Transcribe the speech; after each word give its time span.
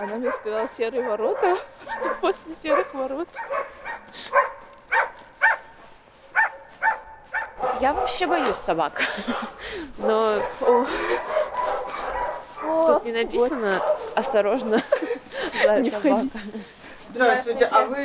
Она 0.00 0.16
мне 0.16 0.32
сказала 0.32 0.66
серые 0.66 1.06
ворота, 1.06 1.56
что 1.90 2.14
после 2.22 2.54
серых 2.54 2.94
ворот. 2.94 3.28
Я 7.80 7.92
вообще 7.92 8.26
боюсь 8.26 8.56
собак. 8.56 9.02
Но 9.98 10.38
О, 10.62 10.86
тут 12.86 13.04
не 13.04 13.12
написано 13.12 13.82
осторожно. 14.14 14.82
Не 15.80 15.90
собака. 15.90 16.28
Здравствуйте, 17.10 17.66
а 17.66 17.84
вы 17.84 17.96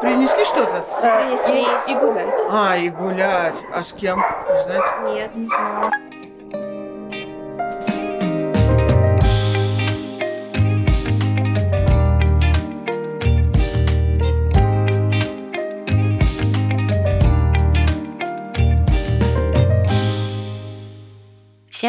принесли 0.00 0.44
что-то? 0.46 0.86
Принесли. 1.02 1.66
и 1.86 1.94
гулять. 1.98 2.40
А, 2.48 2.76
и 2.76 2.88
гулять. 2.88 3.62
А 3.74 3.82
с 3.82 3.92
кем? 3.92 4.20
Не 4.20 4.62
знаете? 4.62 4.94
Нет. 5.02 5.34
Не 5.34 5.46
знаю. 5.48 6.09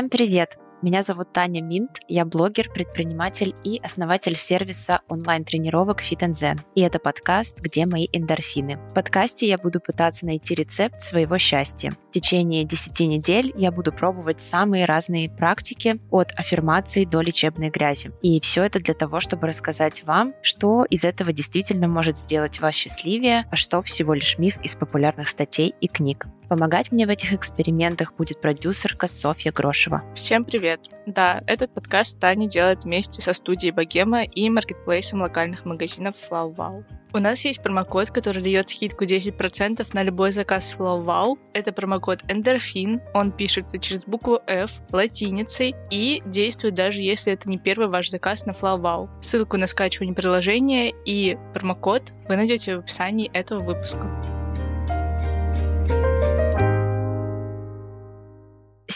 Всем 0.01 0.09
привет! 0.09 0.57
Меня 0.81 1.03
зовут 1.03 1.31
Таня 1.31 1.61
Минт, 1.61 1.99
я 2.07 2.25
блогер, 2.25 2.71
предприниматель 2.73 3.53
и 3.63 3.79
основатель 3.83 4.35
сервиса 4.35 5.01
онлайн-тренировок 5.07 6.01
Fit 6.01 6.27
Zen. 6.31 6.59
И 6.73 6.81
это 6.81 6.97
подкаст 6.97 7.59
«Где 7.59 7.85
мои 7.85 8.07
эндорфины?». 8.11 8.77
В 8.89 8.95
подкасте 8.95 9.47
я 9.47 9.59
буду 9.59 9.79
пытаться 9.79 10.25
найти 10.25 10.55
рецепт 10.55 10.99
своего 11.01 11.37
счастья. 11.37 11.91
В 12.09 12.13
течение 12.13 12.63
10 12.63 12.99
недель 13.01 13.53
я 13.55 13.71
буду 13.71 13.93
пробовать 13.93 14.41
самые 14.41 14.85
разные 14.85 15.29
практики 15.29 15.99
от 16.09 16.31
аффирмации 16.35 17.05
до 17.05 17.21
лечебной 17.21 17.69
грязи. 17.69 18.11
И 18.23 18.39
все 18.39 18.63
это 18.63 18.79
для 18.79 18.95
того, 18.95 19.19
чтобы 19.19 19.45
рассказать 19.45 20.03
вам, 20.03 20.33
что 20.41 20.83
из 20.85 21.03
этого 21.03 21.31
действительно 21.31 21.87
может 21.87 22.17
сделать 22.17 22.59
вас 22.59 22.73
счастливее, 22.73 23.45
а 23.51 23.55
что 23.55 23.83
всего 23.83 24.15
лишь 24.15 24.39
миф 24.39 24.57
из 24.63 24.73
популярных 24.73 25.29
статей 25.29 25.75
и 25.79 25.87
книг. 25.87 26.25
Помогать 26.51 26.91
мне 26.91 27.07
в 27.07 27.09
этих 27.09 27.31
экспериментах 27.31 28.13
будет 28.17 28.41
продюсерка 28.41 29.07
Софья 29.07 29.53
Грошева. 29.53 30.03
Всем 30.15 30.43
привет! 30.43 30.81
Да, 31.05 31.41
этот 31.47 31.73
подкаст 31.73 32.19
Таня 32.19 32.45
делает 32.45 32.83
вместе 32.83 33.21
со 33.21 33.31
студией 33.31 33.71
Богема 33.71 34.23
и 34.23 34.49
маркетплейсом 34.49 35.21
локальных 35.21 35.63
магазинов 35.63 36.15
FlowWow. 36.29 36.83
У 37.13 37.19
нас 37.19 37.45
есть 37.45 37.63
промокод, 37.63 38.09
который 38.09 38.43
дает 38.43 38.67
скидку 38.67 39.05
10% 39.05 39.87
на 39.93 40.03
любой 40.03 40.33
заказ 40.33 40.75
FlowWow. 40.77 41.37
Это 41.53 41.71
промокод 41.71 42.23
Endorphin. 42.23 42.99
Он 43.13 43.31
пишется 43.31 43.79
через 43.79 44.03
букву 44.03 44.41
F 44.45 44.73
латиницей 44.91 45.73
и 45.89 46.21
действует 46.25 46.73
даже 46.73 47.01
если 47.01 47.31
это 47.31 47.47
не 47.47 47.59
первый 47.59 47.87
ваш 47.87 48.09
заказ 48.09 48.45
на 48.45 48.51
FlowWow. 48.51 49.07
Ссылку 49.21 49.55
на 49.55 49.67
скачивание 49.67 50.13
приложения 50.13 50.93
и 51.05 51.37
промокод 51.53 52.11
вы 52.27 52.35
найдете 52.35 52.75
в 52.75 52.79
описании 52.79 53.31
этого 53.31 53.61
выпуска. 53.61 54.40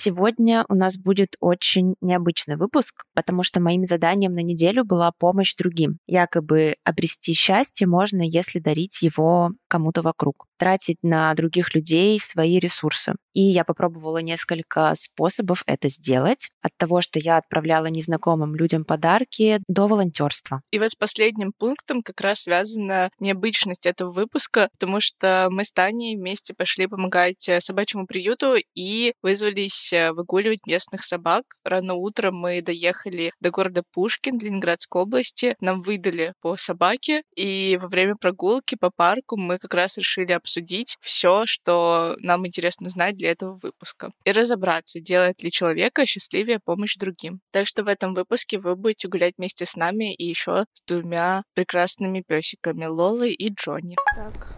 Сегодня 0.06 0.66
у 0.70 0.76
нас 0.76 0.98
будет 0.98 1.36
очень 1.40 1.96
необычный 2.00 2.58
выпуск, 2.58 3.06
потому 3.16 3.42
что 3.42 3.60
моим 3.60 3.88
заданием 3.88 4.36
на 4.36 4.44
неделю 4.44 4.86
была 4.86 5.12
помощь 5.12 5.56
другим. 5.56 5.98
Якобы 6.06 6.76
обрести 6.84 7.34
счастье 7.34 7.88
можно, 7.88 8.22
если 8.22 8.60
дарить 8.60 9.02
его 9.02 9.54
кому-то 9.68 10.04
вокруг, 10.04 10.46
тратить 10.58 10.98
на 11.02 11.34
других 11.34 11.74
людей 11.76 12.20
свои 12.20 12.60
ресурсы. 12.60 13.14
И 13.34 13.42
я 13.42 13.66
попробовала 13.66 14.20
несколько 14.20 14.94
способов 14.96 15.64
это 15.68 15.90
сделать, 15.90 16.50
от 16.62 16.72
того, 16.78 17.02
что 17.02 17.20
я 17.20 17.38
отправляла 17.38 17.88
незнакомым 17.88 18.56
людям 18.56 18.86
подарки, 18.86 19.60
до 19.68 19.88
волонтерства. 19.88 20.62
И 20.72 20.80
вот 20.80 20.92
с 20.92 20.96
последним 20.96 21.52
пунктом 21.58 22.02
как 22.02 22.22
раз 22.22 22.44
связана 22.44 23.10
необычность 23.20 23.86
этого 23.86 24.12
выпуска, 24.12 24.70
потому 24.72 25.02
что 25.02 25.50
мы 25.52 25.66
с 25.66 25.72
Таней 25.72 26.16
вместе 26.16 26.54
пошли 26.54 26.88
помогать 26.88 27.50
э, 27.50 27.60
собачьему 27.60 28.08
приюту 28.08 28.56
и 28.74 29.14
вызвались 29.22 29.92
э, 29.92 30.14
выгуливать 30.14 30.66
местных 30.66 31.04
собак. 31.04 31.44
Рано 31.66 31.96
утром 31.96 32.36
мы 32.36 32.62
доехали 32.62 33.32
до 33.42 33.52
города 33.52 33.84
Пушкин 33.92 34.38
Ленинградской 34.40 35.02
области. 35.02 35.56
Нам 35.60 35.82
выдали 35.82 36.34
по 36.42 36.56
собаке, 36.56 37.24
и 37.36 37.78
во 37.82 37.88
время 37.88 38.16
прогулки 38.16 38.76
по 38.80 38.92
парку 38.96 39.36
мы 39.38 39.60
как 39.60 39.74
раз 39.74 39.98
решили 39.98 40.32
обсудить 40.46 40.98
все, 41.02 41.46
что 41.46 42.16
нам 42.20 42.46
интересно 42.46 42.90
знать 42.90 43.18
для 43.18 43.32
этого 43.32 43.60
выпуска. 43.62 44.12
И 44.26 44.32
разобраться, 44.32 45.00
делает 45.00 45.42
ли 45.42 45.52
человека 45.52 46.06
счастливее 46.06 46.60
помощь 46.64 46.96
другим. 46.98 47.42
Так 47.52 47.66
что 47.66 47.84
в 47.84 47.88
этом 47.88 48.14
выпуске 48.14 48.60
вы 48.60 48.76
будете 48.76 49.08
гулять 49.08 49.34
вместе 49.38 49.66
с 49.66 49.76
нами 49.76 50.14
и 50.14 50.24
еще 50.24 50.66
с 50.74 50.82
двумя 50.88 51.44
прекрасными 51.56 52.24
песиками 52.26 52.86
Лолой 52.86 53.34
и 53.34 53.50
Джонни. 53.50 53.96
Так, 54.16 54.56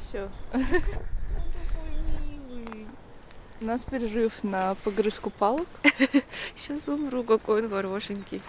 все. 0.00 0.30
У 3.60 3.64
нас 3.66 3.84
перерыв 3.84 4.42
на 4.42 4.74
погрызку 4.76 5.30
палок. 5.30 5.68
Сейчас 6.56 6.88
умру, 6.88 7.22
какой 7.22 7.62
он 7.62 7.70
хорошенький. 7.70 8.40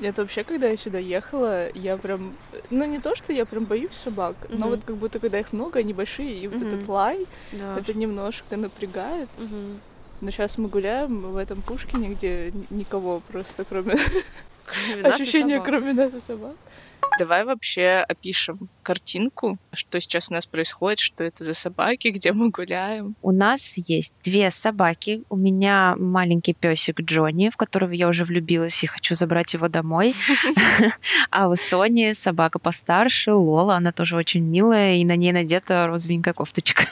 Нет, 0.00 0.16
вообще, 0.18 0.44
когда 0.44 0.68
я 0.68 0.76
сюда 0.76 0.98
ехала, 0.98 1.68
я 1.74 1.96
прям... 1.96 2.32
Ну, 2.70 2.84
не 2.84 3.00
то, 3.00 3.16
что 3.16 3.32
я 3.32 3.44
прям 3.44 3.64
боюсь 3.64 3.94
собак, 3.94 4.36
но 4.48 4.56
Мгм. 4.56 4.68
вот 4.70 4.80
как 4.84 4.96
будто, 4.96 5.18
когда 5.18 5.40
их 5.40 5.52
много, 5.52 5.80
они 5.80 5.92
большие, 5.92 6.38
и 6.38 6.46
вот 6.46 6.60
Мгм. 6.60 6.68
этот 6.68 6.88
лай, 6.88 7.26
Да. 7.52 7.78
это 7.78 7.94
немножко 7.94 8.56
напрягает. 8.56 9.28
Но 10.20 10.30
сейчас 10.30 10.58
мы 10.58 10.68
гуляем 10.68 11.32
в 11.32 11.36
этом 11.36 11.62
Пушкине, 11.62 12.08
где 12.10 12.52
никого 12.70 13.20
просто, 13.20 13.64
кроме 13.64 13.94
ощущения, 15.04 15.60
кроме 15.60 15.92
нас 15.92 16.12
и 16.14 16.20
собак. 16.20 16.56
Давай 17.18 17.44
вообще 17.44 18.04
опишем 18.08 18.68
картинку, 18.82 19.58
что 19.72 20.00
сейчас 20.00 20.30
у 20.30 20.34
нас 20.34 20.46
происходит, 20.46 21.00
что 21.00 21.24
это 21.24 21.44
за 21.44 21.52
собаки, 21.52 22.08
где 22.08 22.32
мы 22.32 22.48
гуляем. 22.48 23.16
У 23.22 23.32
нас 23.32 23.74
есть 23.76 24.14
две 24.24 24.50
собаки. 24.50 25.24
У 25.28 25.36
меня 25.36 25.94
маленький 25.98 26.54
песик 26.54 27.00
Джонни, 27.00 27.50
в 27.50 27.56
которого 27.56 27.90
я 27.90 28.08
уже 28.08 28.24
влюбилась 28.24 28.82
и 28.82 28.86
хочу 28.86 29.14
забрать 29.14 29.52
его 29.52 29.68
домой. 29.68 30.14
А 31.30 31.48
у 31.48 31.56
Сони 31.56 32.12
собака 32.12 32.58
постарше, 32.58 33.32
Лола. 33.32 33.76
Она 33.76 33.92
тоже 33.92 34.16
очень 34.16 34.42
милая, 34.42 34.96
и 34.96 35.04
на 35.04 35.16
ней 35.16 35.32
надета 35.32 35.86
розовенькая 35.86 36.34
кофточка. 36.34 36.86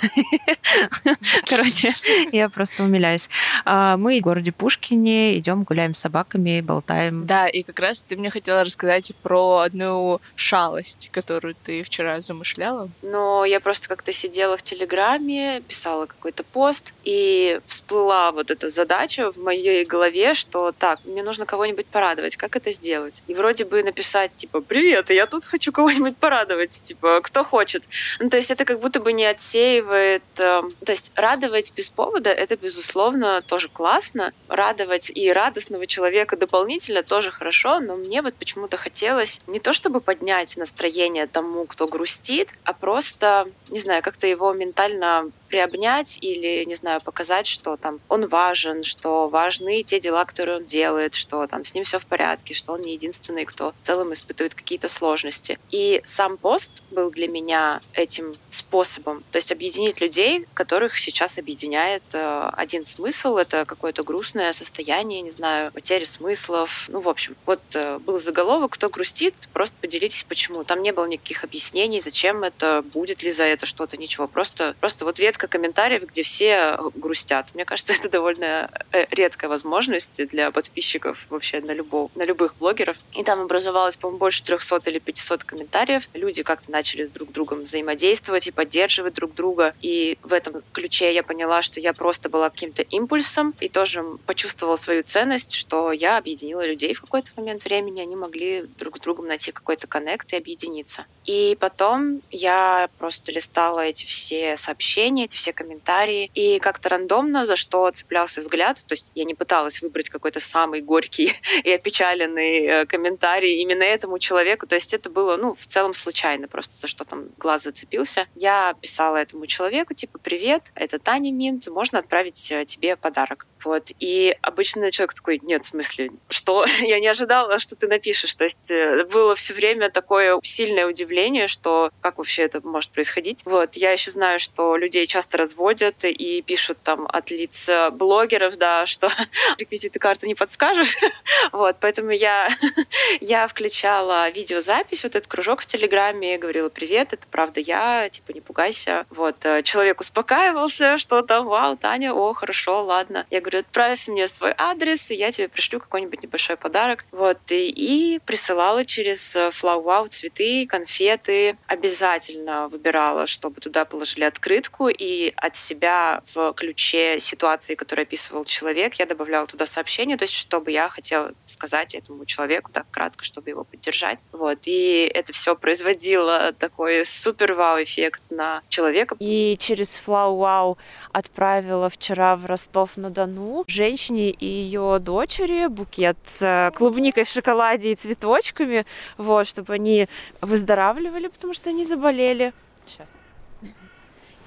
Короче, 1.47 1.93
я 2.33 2.49
просто 2.49 2.85
умиляюсь. 2.85 3.29
А 3.65 3.97
Мы 3.97 4.19
в 4.19 4.23
городе 4.23 4.53
Пушкине 4.53 5.39
идем, 5.39 5.63
гуляем 5.63 5.95
с 5.95 5.99
собаками, 5.99 6.61
болтаем. 6.61 7.27
Да, 7.27 7.49
и 7.49 7.63
как 7.63 7.79
раз 7.81 8.03
ты 8.03 8.17
мне 8.17 8.31
хотела 8.31 8.65
рассказать 8.65 9.13
про 9.23 9.61
одну 9.61 9.96
шалость, 10.35 11.11
которую 11.13 11.55
ты 11.65 11.83
вчера 11.83 12.21
замышляла. 12.21 12.89
Но 13.03 13.45
я 13.45 13.61
просто 13.61 13.89
как-то 13.89 14.13
сидела 14.13 14.57
в 14.57 14.63
Телеграме, 14.63 15.63
писала 15.69 16.07
какой-то 16.07 16.43
пост, 16.45 16.93
и 17.05 17.61
всплыла 17.67 18.33
вот 18.33 18.51
эта 18.51 18.71
задача 18.71 19.31
в 19.33 19.39
моей 19.39 19.85
голове, 19.85 20.35
что 20.35 20.73
так, 20.73 21.01
мне 21.05 21.23
нужно 21.23 21.47
кого-нибудь 21.47 21.87
порадовать, 21.87 22.37
как 22.37 22.57
это 22.57 22.73
сделать? 22.73 23.23
И 23.27 23.35
вроде 23.35 23.65
бы 23.65 23.83
написать, 23.83 24.31
типа, 24.37 24.61
привет, 24.61 25.11
я 25.11 25.27
тут 25.27 25.45
хочу 25.45 25.73
кого-нибудь 25.73 26.17
порадовать, 26.17 26.83
типа, 26.83 27.21
кто 27.23 27.45
хочет? 27.45 27.83
Ну, 28.21 28.29
то 28.31 28.37
есть 28.37 28.51
это 28.51 28.65
как 28.65 28.81
будто 28.81 29.01
бы 29.01 29.13
не 29.13 29.25
отсеивает... 29.25 30.23
э, 30.39 30.63
то 30.85 30.93
есть 30.93 31.13
радовать 31.15 31.73
без 31.77 31.89
повода— 31.89 32.31
это, 32.43 32.57
безусловно, 32.57 33.43
тоже 33.43 33.69
классно. 33.69 34.33
Радовать 34.49 35.11
и 35.15 35.33
радостного 35.33 35.87
человека 35.87 36.37
дополнительно 36.37 37.03
тоже 37.03 37.31
хорошо, 37.31 37.81
но 37.81 37.97
мне 37.97 38.23
вот 38.23 38.35
почему-то 38.35 38.77
хотелось 38.77 39.41
не 39.47 39.61
то 39.61 39.73
чтобы 39.87 40.01
поднять 40.01 40.57
настроение 40.57 41.29
тому, 41.29 41.65
кто 41.65 41.87
грустит, 41.87 42.49
а 42.65 42.73
просто, 42.73 43.47
не 43.69 43.79
знаю, 43.79 44.03
как-то 44.03 44.27
его 44.27 44.53
ментально 44.53 45.31
приобнять 45.47 46.19
или, 46.21 46.65
не 46.65 46.75
знаю, 46.75 47.01
показать, 47.01 47.47
что 47.47 47.77
там 47.77 48.01
он 48.09 48.27
важен, 48.29 48.83
что 48.83 49.29
важны 49.29 49.83
те 49.83 50.01
дела, 50.01 50.25
которые 50.25 50.59
он 50.59 50.65
делает, 50.65 51.15
что 51.15 51.47
там 51.47 51.65
с 51.65 51.75
ним 51.75 51.85
все 51.85 51.99
в 51.99 52.07
порядке, 52.07 52.55
что 52.55 52.73
он 52.73 52.83
не 52.83 52.93
единственный, 52.95 53.45
кто 53.45 53.73
в 53.81 53.87
целом 53.87 54.13
испытывает 54.13 54.55
какие-то 54.55 54.89
сложности. 54.89 55.59
И 55.71 56.03
сам 56.05 56.37
пост 56.37 56.83
был 56.91 57.11
для 57.11 57.29
меня 57.29 57.81
этим 57.93 58.35
способом, 58.51 59.25
то 59.31 59.37
есть 59.37 59.53
объединить 59.53 60.01
людей, 60.01 60.47
которых 60.55 60.99
сейчас 60.99 61.39
объединяет 61.39 62.03
э, 62.15 62.51
один 62.55 62.85
смысл, 62.85 63.37
это 63.37 63.65
какое-то 63.65 64.03
грустное 64.03 64.53
состояние, 64.53 65.23
не 65.23 65.31
знаю, 65.31 65.73
потери 65.73 66.05
смыслов, 66.05 66.87
ну, 66.89 67.01
в 67.01 67.09
общем, 67.09 67.37
вот 67.47 67.61
э, 67.75 67.99
был 67.99 68.19
заголовок 68.21 68.73
«Кто 68.73 68.89
грустит?», 68.89 69.35
просто 69.53 69.77
поделитесь, 69.81 70.25
почему. 70.29 70.65
Там 70.65 70.83
не 70.83 70.93
было 70.93 71.07
никаких 71.07 71.45
объяснений, 71.45 72.01
зачем 72.01 72.43
это, 72.43 72.83
будет 72.83 73.23
ли 73.23 73.33
за 73.33 73.45
это 73.45 73.67
что-то, 73.67 73.97
ничего. 73.97 74.27
Просто, 74.27 74.75
просто 74.81 75.05
вот 75.05 75.19
ветки 75.19 75.36
редко 75.37 75.49
комментариев, 75.49 76.05
где 76.05 76.23
все 76.23 76.79
грустят. 76.95 77.49
Мне 77.55 77.67
кажется, 77.67 77.93
это 77.99 78.09
довольно 78.09 78.71
э, 78.93 79.05
редкая 79.11 79.51
возможность 79.51 80.27
для 80.29 80.51
подписчиков 80.51 81.19
вообще 81.29 81.61
на, 81.61 81.73
любого, 81.73 82.11
на 82.15 82.25
любых 82.25 82.57
блогеров. 82.57 82.97
И 83.15 83.23
там 83.23 83.41
образовалось, 83.41 83.97
по-моему, 83.97 84.19
больше 84.19 84.43
300 84.43 84.83
или 84.87 84.99
500 84.99 85.45
комментариев. 85.45 86.09
Люди 86.15 86.43
как-то 86.43 86.71
начали 86.71 87.05
друг 87.07 87.31
с 87.31 87.33
другом 87.33 87.61
взаимодействовать 87.61 88.47
и 88.47 88.51
поддерживать 88.51 89.15
друг 89.15 89.35
друга. 89.35 89.75
И 89.83 90.17
в 90.23 90.33
этом 90.33 90.63
ключе 90.73 91.13
я 91.15 91.23
поняла, 91.23 91.61
что 91.61 91.81
я 91.81 91.93
просто 91.93 92.31
была 92.31 92.49
каким-то 92.49 92.83
импульсом 92.83 93.55
и 93.61 93.69
тоже 93.69 94.03
почувствовала 94.25 94.77
свою 94.77 95.03
ценность, 95.03 95.53
что 95.53 95.93
я 95.93 96.17
объединила 96.17 96.67
людей 96.67 96.95
в 96.95 97.03
какой-то 97.03 97.33
момент 97.37 97.65
времени, 97.65 98.01
они 98.01 98.17
могли 98.17 98.63
друг 98.79 98.97
с 98.97 99.01
другом 99.01 99.27
найти 99.27 99.53
какой-то 99.53 99.87
коннект 99.87 100.33
и 100.33 100.37
объединиться. 100.37 101.05
И 101.27 101.57
потом 101.61 102.23
я 102.31 102.89
просто 102.99 103.33
листала 103.33 103.81
эти 103.81 104.07
все 104.07 104.57
сообщения, 104.57 105.26
эти 105.27 105.37
все 105.37 105.53
комментарии, 105.53 106.31
и 106.35 106.59
как-то 106.59 106.89
рандомно 106.89 107.45
за 107.45 107.57
что 107.57 107.91
цеплялся 107.91 108.41
взгляд, 108.41 108.83
то 108.87 108.95
есть 108.95 109.11
я 109.15 109.25
не 109.25 109.35
пыталась 109.35 109.83
выбрать 109.83 110.09
какой-то 110.09 110.41
самый 110.41 110.81
горький 110.81 111.35
и 111.65 111.71
опечаленный 111.71 112.67
э, 112.67 112.87
комментарий 112.87 113.61
именно 113.61 113.83
этому 113.83 114.19
человеку, 114.19 114.67
то 114.67 114.75
есть 114.75 114.95
это 114.95 115.11
было, 115.11 115.37
ну, 115.37 115.55
в 115.55 115.67
целом 115.67 115.95
случайно, 115.95 116.49
просто 116.49 116.77
за 116.77 116.89
что 116.89 117.05
там 117.05 117.29
глаз 117.37 117.65
зацепился. 117.65 118.27
Я 118.35 118.75
писала 118.81 119.17
этому 119.17 119.47
человеку, 119.47 119.95
типа, 119.95 120.19
привет, 120.19 120.73
это 120.75 120.99
Таня 120.99 121.33
Минт, 121.33 121.67
можно 121.69 121.99
отправить 121.99 122.51
э, 122.51 122.65
тебе 122.65 122.97
подарок. 122.97 123.47
Вот. 123.65 123.91
И 123.99 124.37
обычно 124.43 124.93
человек 124.93 125.15
такой, 125.15 125.41
нет, 125.43 125.65
в 125.65 125.69
смысле, 125.69 126.11
что? 126.29 126.65
Я 126.81 127.01
не 127.01 127.09
ожидала, 127.09 127.59
что 127.59 127.75
ты 127.75 127.89
напишешь. 127.89 128.35
То 128.35 128.45
есть 128.45 128.71
э, 128.71 129.05
было 129.05 129.35
все 129.35 129.55
время 129.55 129.91
такое 129.91 130.39
сильное 130.43 130.87
удивление, 130.87 131.49
что 131.49 131.91
как 132.01 132.19
вообще 132.19 132.43
это 132.43 132.61
может 132.67 132.91
происходить. 132.93 133.43
Вот. 133.45 133.75
Я 133.75 133.93
еще 133.93 134.11
знаю, 134.11 134.39
что 134.39 134.77
людей 134.77 135.07
часто 135.17 135.39
разводят 135.39 136.05
и 136.05 136.43
пишут 136.43 136.77
там 136.83 137.07
от 137.11 137.31
лиц 137.31 137.71
блогеров, 137.93 138.57
да, 138.57 138.85
что 138.93 139.11
реквизиты 139.57 139.99
карты 139.99 140.27
не 140.27 140.35
подскажешь. 140.35 140.97
Вот. 141.53 141.77
Поэтому 141.81 142.11
я, 142.11 142.49
я 143.21 143.47
включала 143.47 144.29
видеозапись, 144.31 145.05
вот 145.05 145.15
этот 145.15 145.27
кружок 145.27 145.61
в 145.63 145.67
Телеграме, 145.67 146.39
говорила, 146.39 146.69
привет, 146.69 147.13
это 147.13 147.27
правда 147.31 147.61
я, 147.61 148.09
типа, 148.09 148.33
не 148.33 148.41
пугайся. 148.41 149.07
Вот. 149.11 149.37
Э, 149.45 149.63
человек 149.63 150.01
успокаивался, 150.01 150.97
что 150.99 151.23
там, 151.23 151.47
вау, 151.47 151.77
Таня, 151.77 152.13
о, 152.13 152.33
хорошо, 152.35 152.83
ладно. 152.83 153.27
Я 153.31 153.41
говорю, 153.41 153.61
отправь 153.61 154.09
мне 154.09 154.29
свой 154.29 154.55
адрес, 154.57 155.11
и 155.11 155.15
я 155.15 155.31
тебе 155.31 155.49
пришлю 155.49 155.81
какой-нибудь 155.81 156.23
небольшой 156.23 156.57
подарок. 156.57 157.05
Вот, 157.13 157.39
и, 157.51 157.69
и 157.69 158.19
присылала 158.19 158.85
через 158.85 159.37
FlowWow 159.37 160.09
цветы, 160.09 160.67
конфеты. 160.67 161.57
Обязательно 161.67 162.69
выбирала, 162.69 163.27
чтобы 163.27 163.61
туда 163.61 163.85
положили 163.85 164.25
открытку, 164.25 164.89
и 164.89 165.06
от 165.37 165.57
себя 165.57 166.23
в 166.35 166.53
ключе 166.55 167.19
ситуации, 167.19 167.75
которую 167.75 168.05
описывал 168.05 168.45
человек, 168.45 168.95
я 168.95 169.07
добавляла 169.07 169.47
туда 169.47 169.67
сообщение, 169.67 170.17
то 170.17 170.25
есть 170.25 170.35
чтобы 170.35 170.71
я 170.71 170.89
хотела 170.89 171.33
сказать 171.45 171.95
этому 171.95 172.25
человеку 172.25 172.71
так 172.73 172.87
кратко, 172.91 173.25
чтобы 173.25 173.51
его 173.51 173.65
поддержать. 173.65 174.21
Вот, 174.33 174.61
и 174.65 175.11
это 175.13 175.33
все 175.33 175.55
производило 175.57 176.53
такой 176.53 177.05
супер 177.05 177.55
вау-эффект 177.55 178.21
на 178.31 178.63
человека. 178.69 179.17
И 179.19 179.57
через 179.59 180.01
FlowWow 180.07 180.77
отправила 181.13 181.89
вчера 181.91 182.37
в 182.37 182.47
Ростов-на-Дону 182.47 183.65
женщине 183.67 184.31
и 184.31 184.47
ее 184.47 184.99
дочери 185.01 185.67
букет 185.67 186.17
с 186.25 186.73
клубникой 186.77 187.25
в 187.25 187.29
шоколаде 187.29 187.93
и 187.93 187.95
цветочками, 187.95 188.87
вот, 189.17 189.49
чтобы 189.49 189.75
они 189.75 190.09
выздоравливали, 190.41 191.29
потому 191.29 191.55
что 191.55 191.71
они 191.71 191.85
заболели. 191.85 192.53
Сейчас. 192.87 193.09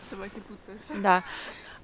Собаки 0.10 0.40
путаются. 0.40 0.96
Да. 0.96 1.24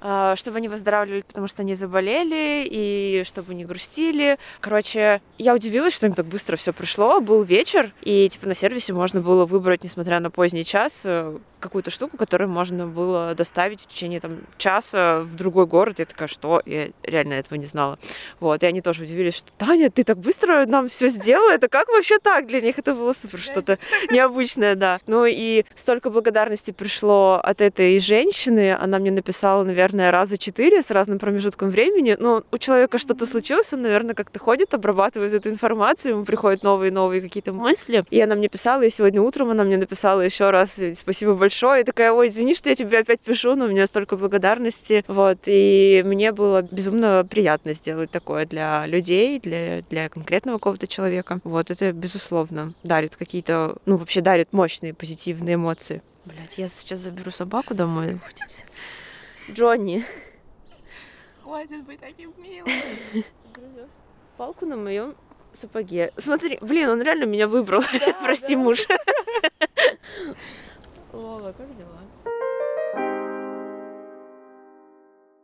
А, 0.01 0.36
чтобы 0.36 0.57
они 0.57 0.68
выздоравливали, 0.68 1.21
потому 1.21 1.47
что 1.47 1.62
они 1.62 1.75
заболели, 1.75 2.68
и 2.69 3.24
чтобы 3.25 3.56
не 3.56 3.65
грустили. 3.65 4.38
Короче, 4.62 5.21
я 5.38 5.56
удивилась, 5.56 5.94
что 5.94 6.06
им 6.06 6.13
так 6.13 6.25
быстро 6.25 6.57
все 6.57 6.74
пришло. 6.74 7.19
Был 7.21 7.44
вечер, 7.44 7.92
и 8.01 8.30
типа 8.30 8.47
на 8.47 8.56
сервисе 8.56 8.94
можно 8.94 9.21
было 9.21 9.45
выбрать, 9.45 9.83
несмотря 9.83 10.19
на 10.19 10.30
поздний 10.30 10.63
час, 10.63 11.03
э, 11.06 11.38
какую-то 11.59 11.89
штуку, 11.89 12.18
которую 12.18 12.50
можно 12.50 12.86
было 12.86 13.33
доставить 13.33 13.81
в 13.81 13.88
течение 13.88 14.19
там 14.19 14.42
часа 14.57 15.21
в 15.21 15.36
другой 15.36 15.65
город. 15.65 15.97
Я 15.97 16.06
такая, 16.06 16.27
что? 16.27 16.62
Я 16.65 16.89
реально 17.01 17.33
этого 17.33 17.57
не 17.57 17.65
знала. 17.65 17.97
Вот, 18.39 18.62
и 18.62 18.65
они 18.68 18.81
тоже 18.81 19.03
удивились, 19.03 19.36
что 19.36 19.51
Таня, 19.57 19.89
ты 19.89 20.03
так 20.03 20.19
быстро 20.19 20.65
нам 20.68 20.88
все 20.88 21.07
сделала, 21.09 21.51
это 21.51 21.68
как 21.68 21.88
вообще 21.88 22.19
так? 22.19 22.45
Для 22.45 22.62
них 22.62 22.77
это 22.77 22.94
было 22.94 23.13
супер 23.13 23.39
что-то 23.39 23.80
необычное, 24.12 24.75
да. 24.75 25.00
Ну 25.07 25.25
и 25.25 25.65
столько 25.74 26.12
благодарности 26.12 26.69
пришло 26.69 27.39
от 27.44 27.62
этой 27.62 28.00
женщины, 28.00 28.75
она 28.75 29.00
мне 29.00 29.09
написала, 29.09 29.63
наверное, 29.63 29.84
наверное, 29.85 30.09
раза 30.09 30.37
четыре 30.37 30.81
с 30.81 30.89
разным 30.89 31.19
промежутком 31.19 31.69
времени. 31.69 32.17
Но 32.19 32.43
у 32.51 32.57
человека 32.57 32.97
что-то 32.97 33.25
случилось, 33.25 33.71
он, 33.71 33.83
наверное, 33.83 34.15
как-то 34.15 34.39
ходит, 34.39 34.73
обрабатывает 34.73 35.33
эту 35.33 35.49
информацию, 35.49 36.13
ему 36.13 36.25
приходят 36.25 36.63
новые-новые 36.63 37.21
какие-то 37.21 37.53
мысли. 37.53 38.03
И 38.09 38.19
она 38.19 38.35
мне 38.35 38.49
писала, 38.49 38.81
и 38.81 38.89
сегодня 38.89 39.21
утром 39.21 39.51
она 39.51 39.63
мне 39.63 39.77
написала 39.77 40.21
еще 40.21 40.49
раз 40.49 40.81
спасибо 40.95 41.35
большое. 41.35 41.81
И 41.81 41.83
такая, 41.85 42.11
ой, 42.11 42.27
извини, 42.27 42.55
что 42.55 42.69
я 42.69 42.75
тебе 42.75 42.99
опять 42.99 43.19
пишу, 43.19 43.55
но 43.55 43.65
у 43.65 43.67
меня 43.67 43.85
столько 43.85 44.17
благодарности. 44.17 45.03
Вот, 45.07 45.37
и 45.45 46.01
мне 46.03 46.31
было 46.31 46.63
безумно 46.63 47.25
приятно 47.29 47.73
сделать 47.73 48.09
такое 48.09 48.47
для 48.47 48.87
людей, 48.87 49.39
для, 49.39 49.83
для 49.89 50.09
конкретного 50.09 50.57
какого-то 50.57 50.87
человека. 50.87 51.39
Вот, 51.43 51.69
это, 51.69 51.91
безусловно, 51.91 52.73
дарит 52.83 53.15
какие-то, 53.15 53.75
ну, 53.85 53.97
вообще 53.97 54.21
дарит 54.21 54.51
мощные 54.51 54.95
позитивные 54.95 55.55
эмоции. 55.55 56.01
Блять, 56.25 56.57
я 56.57 56.67
сейчас 56.67 57.01
заберу 57.01 57.29
собаку 57.29 57.75
домой. 57.75 58.17
Хотите? 58.25 58.65
Джонни. 59.51 60.03
Хватит 61.43 61.83
быть 61.83 61.99
таким 61.99 62.33
милым. 62.37 62.71
Палку 64.37 64.65
на 64.65 64.75
моем 64.75 65.15
сапоге. 65.59 66.11
Смотри, 66.17 66.57
блин, 66.61 66.89
он 66.89 67.01
реально 67.01 67.25
меня 67.25 67.47
выбрал. 67.47 67.83
Да, 67.99 68.13
Прости, 68.21 68.55
да. 68.55 68.61
муж. 68.61 68.79
Лола, 71.13 71.53
как 71.53 71.67
дела? 71.77 71.99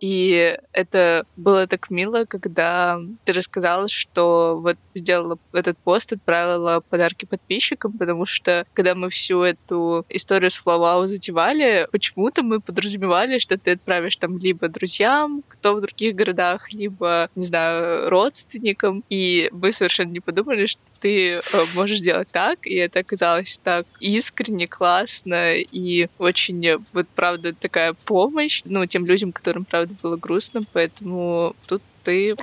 И 0.01 0.57
это 0.73 1.25
было 1.37 1.67
так 1.67 1.91
мило, 1.91 2.25
когда 2.25 2.99
ты 3.23 3.33
рассказала, 3.33 3.87
что 3.87 4.59
вот 4.59 4.77
сделала 4.95 5.37
этот 5.53 5.77
пост, 5.77 6.11
отправила 6.11 6.81
подарки 6.89 7.25
подписчикам, 7.25 7.93
потому 7.97 8.25
что 8.25 8.65
когда 8.73 8.95
мы 8.95 9.11
всю 9.11 9.43
эту 9.43 10.03
историю 10.09 10.49
с 10.49 10.55
Флавау 10.55 11.05
затевали, 11.05 11.87
почему-то 11.91 12.41
мы 12.41 12.59
подразумевали, 12.59 13.37
что 13.37 13.59
ты 13.59 13.71
отправишь 13.71 14.15
там 14.15 14.39
либо 14.39 14.67
друзьям, 14.69 15.43
кто 15.47 15.75
в 15.75 15.81
других 15.81 16.15
городах, 16.15 16.73
либо, 16.73 17.29
не 17.35 17.45
знаю, 17.45 18.09
родственникам. 18.09 19.03
И 19.09 19.49
мы 19.51 19.71
совершенно 19.71 20.11
не 20.11 20.19
подумали, 20.19 20.65
что 20.65 20.81
ты 20.99 21.33
э, 21.33 21.41
можешь 21.75 21.99
сделать 21.99 22.29
так, 22.31 22.65
и 22.65 22.73
это 22.73 23.01
оказалось 23.01 23.59
так 23.63 23.85
искренне, 23.99 24.65
классно, 24.67 25.57
и 25.57 26.07
очень, 26.17 26.83
вот, 26.91 27.07
правда, 27.09 27.53
такая 27.53 27.93
помощь, 27.93 28.63
ну, 28.65 28.83
тем 28.87 29.05
людям, 29.05 29.31
которым, 29.31 29.65
правда, 29.65 29.90
было 30.01 30.17
грустно, 30.17 30.63
поэтому 30.73 31.55
тут 31.67 31.81
ты 32.03 32.35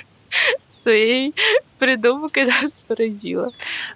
своей 0.72 1.34
придумкой 1.80 2.44
нас 2.44 2.84
породила. 2.88 3.52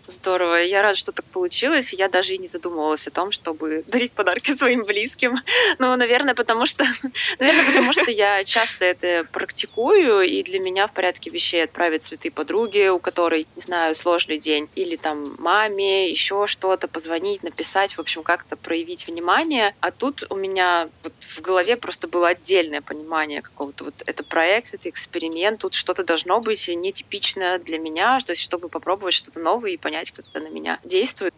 Здорово. 0.07 0.63
Я 0.63 0.83
рада, 0.83 0.97
что 0.97 1.13
так 1.13 1.25
получилось. 1.27 1.93
Я 1.93 2.09
даже 2.09 2.35
и 2.35 2.39
не 2.39 2.49
задумывалась 2.49 3.07
о 3.07 3.11
том, 3.11 3.31
чтобы 3.31 3.85
дарить 3.87 4.13
подарки 4.13 4.57
своим 4.57 4.85
близким. 4.85 5.37
Ну, 5.79 5.95
наверное, 5.97 6.35
потому 6.35 6.67
что, 6.67 6.85
наверное, 7.39 7.67
потому 7.67 7.93
что 7.93 8.11
я 8.11 8.43
часто 8.45 8.87
это 8.87 9.27
практикую, 9.31 10.23
и 10.23 10.43
для 10.43 10.59
меня 10.59 10.87
в 10.87 10.93
порядке 10.93 11.31
вещей 11.31 11.63
отправить 11.63 12.03
цветы 12.03 12.31
подруге, 12.31 12.91
у 12.91 12.99
которой, 12.99 13.47
не 13.55 13.63
знаю, 13.63 13.95
сложный 13.95 14.39
день, 14.39 14.69
или 14.75 14.97
там 14.97 15.37
маме, 15.39 16.11
еще 16.11 16.47
что-то, 16.47 16.89
позвонить, 16.89 17.43
написать, 17.43 17.97
в 17.97 18.01
общем, 18.01 18.23
как-то 18.23 18.57
проявить 18.57 19.07
внимание. 19.07 19.75
А 19.81 19.91
тут 19.91 20.25
у 20.31 20.37
меня 20.37 20.89
вот 21.03 21.13
в 21.21 21.41
голове 21.43 21.77
просто 21.77 22.09
было 22.09 22.29
отдельное 22.29 22.81
понимание 22.81 23.43
какого-то 23.43 23.85
вот 23.85 23.95
это 24.07 24.25
проект, 24.25 24.73
это 24.73 24.89
эксперимент, 24.89 25.61
тут 25.61 25.75
что-то 25.75 26.03
должно 26.03 26.41
быть 26.41 26.67
нетипичное 26.69 27.59
для 27.59 27.74
для 27.75 27.83
меня, 27.83 28.21
то 28.21 28.31
есть 28.31 28.43
чтобы 28.43 28.69
попробовать 28.69 29.15
что-то 29.15 29.41
новое 29.41 29.73
и 29.73 29.77
понять, 29.77 30.13
как 30.13 30.27
это 30.29 30.41
на 30.41 30.49
меня 30.49 30.79
действует. 30.85 31.35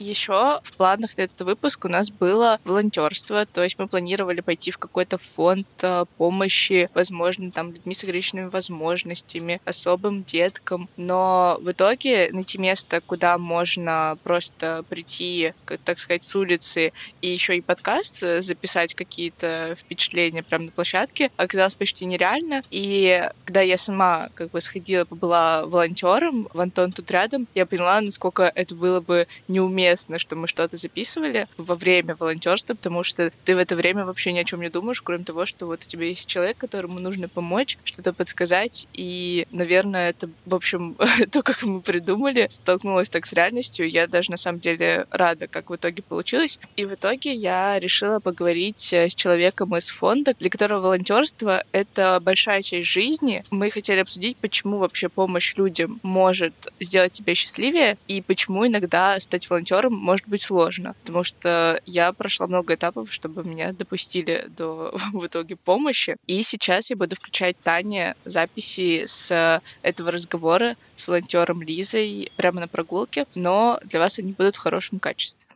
Еще 0.00 0.60
в 0.64 0.72
планах 0.78 1.18
на 1.18 1.22
этот 1.22 1.42
выпуск 1.42 1.84
у 1.84 1.88
нас 1.88 2.10
было 2.10 2.58
волонтерство, 2.64 3.44
то 3.44 3.62
есть 3.62 3.78
мы 3.78 3.86
планировали 3.86 4.40
пойти 4.40 4.70
в 4.70 4.78
какой-то 4.78 5.18
фонд 5.18 5.66
э, 5.82 6.06
помощи, 6.16 6.88
возможно, 6.94 7.50
там 7.50 7.74
людьми 7.74 7.94
с 7.94 8.02
ограниченными 8.02 8.46
возможностями, 8.46 9.60
особым 9.66 10.24
деткам, 10.24 10.88
но 10.96 11.58
в 11.60 11.70
итоге 11.70 12.30
найти 12.32 12.56
место, 12.56 13.02
куда 13.02 13.36
можно 13.36 14.16
просто 14.24 14.86
прийти, 14.88 15.52
так 15.84 15.98
сказать, 15.98 16.24
с 16.24 16.34
улицы 16.34 16.94
и 17.20 17.28
еще 17.28 17.58
и 17.58 17.60
подкаст 17.60 18.22
э, 18.22 18.40
записать 18.40 18.94
какие-то 18.94 19.76
впечатления 19.78 20.42
прямо 20.42 20.64
на 20.64 20.70
площадке, 20.70 21.30
оказалось 21.36 21.74
почти 21.74 22.06
нереально. 22.06 22.62
И 22.70 23.28
когда 23.44 23.60
я 23.60 23.76
сама 23.76 24.30
как 24.32 24.50
бы 24.50 24.62
сходила, 24.62 25.04
была 25.10 25.66
волонтером, 25.66 26.48
в 26.54 26.60
Антон 26.60 26.92
тут 26.92 27.10
рядом, 27.10 27.46
я 27.54 27.66
поняла, 27.66 28.00
насколько 28.00 28.50
это 28.54 28.74
было 28.74 29.02
бы 29.02 29.26
неуместно 29.46 29.89
естественно, 29.90 30.18
что 30.18 30.36
мы 30.36 30.46
что-то 30.46 30.76
записывали 30.76 31.48
во 31.56 31.74
время 31.74 32.16
волонтерства, 32.18 32.74
потому 32.74 33.02
что 33.02 33.32
ты 33.44 33.54
в 33.54 33.58
это 33.58 33.76
время 33.76 34.04
вообще 34.04 34.32
ни 34.32 34.38
о 34.38 34.44
чем 34.44 34.60
не 34.60 34.70
думаешь, 34.70 35.00
кроме 35.00 35.24
того, 35.24 35.46
что 35.46 35.66
вот 35.66 35.84
у 35.84 35.88
тебя 35.88 36.06
есть 36.06 36.26
человек, 36.26 36.58
которому 36.58 37.00
нужно 37.00 37.28
помочь, 37.28 37.78
что-то 37.84 38.12
подсказать. 38.12 38.86
И, 38.92 39.46
наверное, 39.50 40.10
это, 40.10 40.30
в 40.46 40.54
общем, 40.54 40.96
то, 41.30 41.42
как 41.42 41.62
мы 41.62 41.80
придумали, 41.80 42.48
столкнулась 42.50 43.08
так 43.08 43.26
с 43.26 43.32
реальностью. 43.32 43.88
Я 43.88 44.06
даже 44.06 44.30
на 44.30 44.36
самом 44.36 44.60
деле 44.60 45.06
рада, 45.10 45.46
как 45.46 45.70
в 45.70 45.76
итоге 45.76 46.02
получилось. 46.02 46.58
И 46.76 46.84
в 46.84 46.94
итоге 46.94 47.32
я 47.32 47.78
решила 47.78 48.20
поговорить 48.20 48.92
э, 48.92 49.08
с 49.08 49.14
человеком 49.14 49.76
из 49.76 49.88
фонда, 49.88 50.34
для 50.38 50.50
которого 50.50 50.80
волонтерство— 50.80 51.64
это 51.72 52.20
большая 52.22 52.62
часть 52.62 52.88
жизни. 52.88 53.44
Мы 53.50 53.70
хотели 53.70 54.00
обсудить, 54.00 54.36
почему 54.36 54.78
вообще 54.78 55.08
помощь 55.08 55.54
людям 55.56 56.00
может 56.02 56.54
сделать 56.78 57.12
тебя 57.12 57.34
счастливее 57.34 57.98
и 58.08 58.22
почему 58.22 58.66
иногда 58.66 59.18
стать 59.18 59.48
волонтером 59.50 59.79
может 59.88 60.28
быть 60.28 60.42
сложно. 60.42 60.94
Потому 61.00 61.24
что 61.24 61.80
я 61.86 62.12
прошла 62.12 62.46
много 62.46 62.74
этапов, 62.74 63.12
чтобы 63.12 63.44
меня 63.44 63.72
допустили 63.72 64.46
до 64.56 64.94
в 65.12 65.26
итоге 65.26 65.56
помощи. 65.56 66.16
И 66.26 66.42
сейчас 66.42 66.90
я 66.90 66.96
буду 66.96 67.16
включать 67.16 67.56
Тане 67.62 68.14
записи 68.24 69.04
с 69.06 69.62
этого 69.82 70.10
разговора 70.10 70.76
с 70.96 71.08
волонтером 71.08 71.62
Лизой 71.62 72.30
прямо 72.36 72.60
на 72.60 72.68
прогулке, 72.68 73.26
но 73.34 73.80
для 73.84 74.00
вас 74.00 74.18
они 74.18 74.32
будут 74.32 74.56
в 74.56 74.60
хорошем 74.60 74.98
качестве. 74.98 75.48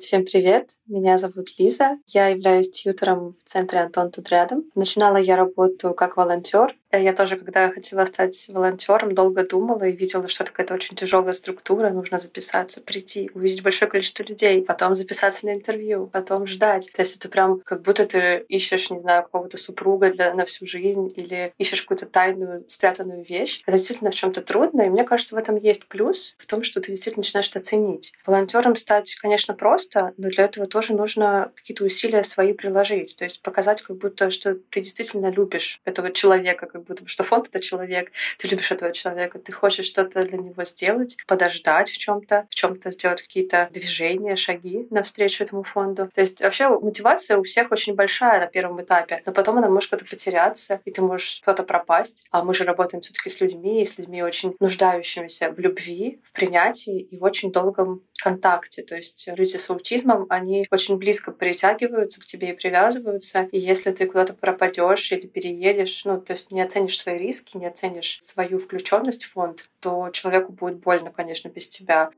Всем 0.00 0.24
привет! 0.24 0.70
Меня 0.86 1.18
зовут 1.18 1.48
Лиза. 1.58 1.98
Я 2.06 2.28
являюсь 2.28 2.70
тьютором 2.70 3.34
в 3.34 3.48
центре 3.48 3.80
Антон 3.80 4.10
тут 4.10 4.30
рядом. 4.30 4.64
Начинала 4.74 5.18
я 5.18 5.36
работу 5.36 5.92
как 5.92 6.16
волонтер 6.16 6.74
я 6.98 7.12
тоже, 7.12 7.36
когда 7.36 7.70
хотела 7.70 8.04
стать 8.04 8.46
волонтером, 8.48 9.14
долго 9.14 9.46
думала 9.46 9.84
и 9.84 9.92
видела, 9.92 10.26
что 10.28 10.44
это 10.56 10.74
очень 10.74 10.96
тяжелая 10.96 11.32
структура. 11.32 11.90
Нужно 11.90 12.18
записаться, 12.18 12.80
прийти, 12.80 13.30
увидеть 13.34 13.62
большое 13.62 13.90
количество 13.90 14.22
людей, 14.24 14.62
потом 14.62 14.94
записаться 14.94 15.46
на 15.46 15.54
интервью, 15.54 16.08
потом 16.12 16.46
ждать. 16.46 16.90
То 16.92 17.02
есть 17.02 17.16
это 17.16 17.28
прям 17.28 17.60
как 17.60 17.82
будто 17.82 18.06
ты 18.06 18.44
ищешь, 18.48 18.90
не 18.90 19.00
знаю, 19.00 19.22
какого-то 19.22 19.56
супруга 19.56 20.10
для, 20.10 20.34
на 20.34 20.44
всю 20.44 20.66
жизнь 20.66 21.12
или 21.14 21.52
ищешь 21.58 21.82
какую-то 21.82 22.06
тайную, 22.06 22.64
спрятанную 22.66 23.24
вещь. 23.24 23.62
Это 23.66 23.76
действительно 23.76 24.10
в 24.10 24.14
чем-то 24.14 24.42
трудно. 24.42 24.82
И 24.82 24.88
мне 24.88 25.04
кажется, 25.04 25.36
в 25.36 25.38
этом 25.38 25.56
есть 25.56 25.86
плюс, 25.86 26.34
в 26.38 26.46
том, 26.46 26.62
что 26.62 26.80
ты 26.80 26.88
действительно 26.88 27.22
начинаешь 27.22 27.50
это 27.50 27.60
ценить. 27.60 28.12
Волонтером 28.26 28.74
стать, 28.76 29.14
конечно, 29.16 29.54
просто, 29.54 30.12
но 30.16 30.28
для 30.28 30.44
этого 30.44 30.66
тоже 30.66 30.94
нужно 30.94 31.52
какие-то 31.54 31.84
усилия 31.84 32.24
свои 32.24 32.52
приложить. 32.52 33.16
То 33.16 33.24
есть 33.24 33.42
показать, 33.42 33.82
как 33.82 33.96
будто, 33.96 34.30
что 34.30 34.54
ты 34.70 34.80
действительно 34.80 35.30
любишь 35.30 35.80
этого 35.84 36.10
человека, 36.10 36.66
как 36.66 36.79
будто, 36.80 37.06
что 37.06 37.24
фонд— 37.24 37.48
это 37.50 37.60
человек, 37.60 38.12
ты 38.38 38.48
любишь 38.48 38.70
этого 38.70 38.92
человека, 38.92 39.38
ты 39.38 39.52
хочешь 39.52 39.86
что-то 39.86 40.24
для 40.24 40.38
него 40.38 40.64
сделать, 40.64 41.16
подождать 41.26 41.90
в 41.90 41.98
чем 41.98 42.24
то 42.24 42.46
в 42.50 42.54
чем 42.54 42.78
то 42.78 42.90
сделать 42.90 43.22
какие-то 43.22 43.68
движения, 43.72 44.36
шаги 44.36 44.86
навстречу 44.90 45.44
этому 45.44 45.62
фонду. 45.62 46.10
То 46.14 46.20
есть 46.20 46.40
вообще 46.40 46.68
мотивация 46.68 47.38
у 47.38 47.42
всех 47.42 47.70
очень 47.70 47.94
большая 47.94 48.40
на 48.40 48.46
первом 48.46 48.82
этапе, 48.82 49.22
но 49.26 49.32
потом 49.32 49.58
она 49.58 49.68
может 49.68 49.90
куда-то 49.90 50.08
потеряться, 50.08 50.80
и 50.84 50.90
ты 50.90 51.02
можешь 51.02 51.40
куда-то 51.44 51.62
пропасть. 51.62 52.26
А 52.30 52.42
мы 52.42 52.54
же 52.54 52.64
работаем 52.64 53.02
все 53.02 53.12
таки 53.12 53.30
с 53.30 53.40
людьми, 53.40 53.82
и 53.82 53.86
с 53.86 53.98
людьми 53.98 54.22
очень 54.22 54.54
нуждающимися 54.60 55.50
в 55.50 55.58
любви, 55.58 56.20
в 56.24 56.32
принятии 56.32 57.00
и 57.00 57.18
в 57.18 57.24
очень 57.24 57.52
долгом 57.52 58.02
контакте. 58.22 58.82
То 58.82 58.96
есть 58.96 59.28
люди 59.34 59.56
с 59.56 59.70
аутизмом, 59.70 60.26
они 60.28 60.66
очень 60.70 60.96
близко 60.96 61.32
притягиваются 61.32 62.20
к 62.20 62.26
тебе 62.26 62.50
и 62.50 62.52
привязываются. 62.56 63.48
И 63.52 63.58
если 63.58 63.90
ты 63.90 64.06
куда-то 64.06 64.34
пропадешь 64.34 65.12
или 65.12 65.26
переедешь, 65.26 66.04
ну, 66.04 66.20
то 66.20 66.32
есть 66.32 66.50
не 66.50 66.60
оценишь 66.70 66.98
свои 66.98 67.18
риски, 67.18 67.56
не 67.56 67.66
оценишь 67.66 68.20
свою 68.22 68.60
включенность 68.60 69.24
в 69.24 69.32
фонд, 69.32 69.68
то 69.80 70.10
человеку 70.10 70.52
будет 70.52 70.78
больно, 70.78 71.10
конечно, 71.10 71.48
без 71.48 71.68
тебя. 71.68 72.10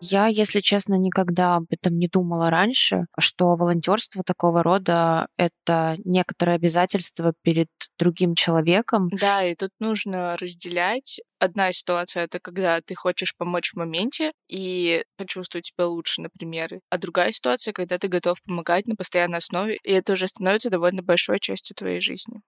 Я, 0.00 0.26
если 0.28 0.60
честно, 0.60 0.94
никогда 0.94 1.56
об 1.56 1.66
этом 1.70 1.98
не 1.98 2.08
думала 2.08 2.50
раньше, 2.50 3.06
что 3.18 3.56
волонтерство 3.56 4.22
такого 4.22 4.62
рода— 4.62 5.28
это 5.36 5.96
некоторое 6.04 6.54
обязательство 6.54 7.32
перед 7.42 7.68
другим 7.98 8.34
человеком. 8.34 9.08
Да, 9.10 9.44
и 9.44 9.54
тут 9.54 9.70
нужно 9.80 10.36
разделять. 10.36 11.20
Одна 11.40 11.72
ситуация— 11.72 12.24
это 12.24 12.38
когда 12.38 12.80
ты 12.80 12.94
хочешь 12.94 13.34
помочь 13.36 13.72
в 13.72 13.76
моменте 13.76 14.32
и 14.48 15.04
почувствовать 15.16 15.66
себя 15.66 15.86
лучше, 15.86 16.22
например. 16.22 16.80
А 16.90 16.98
другая 16.98 17.32
ситуация— 17.32 17.72
когда 17.74 17.98
ты 17.98 18.08
готов 18.08 18.42
помогать 18.42 18.86
на 18.86 18.94
постоянной 18.94 19.38
основе, 19.38 19.78
и 19.82 19.92
это 19.92 20.12
уже 20.12 20.28
становится 20.28 20.70
довольно 20.70 21.02
большой 21.02 21.40
частью 21.40 21.74
твоей 21.76 22.00
жизни. 22.00 22.40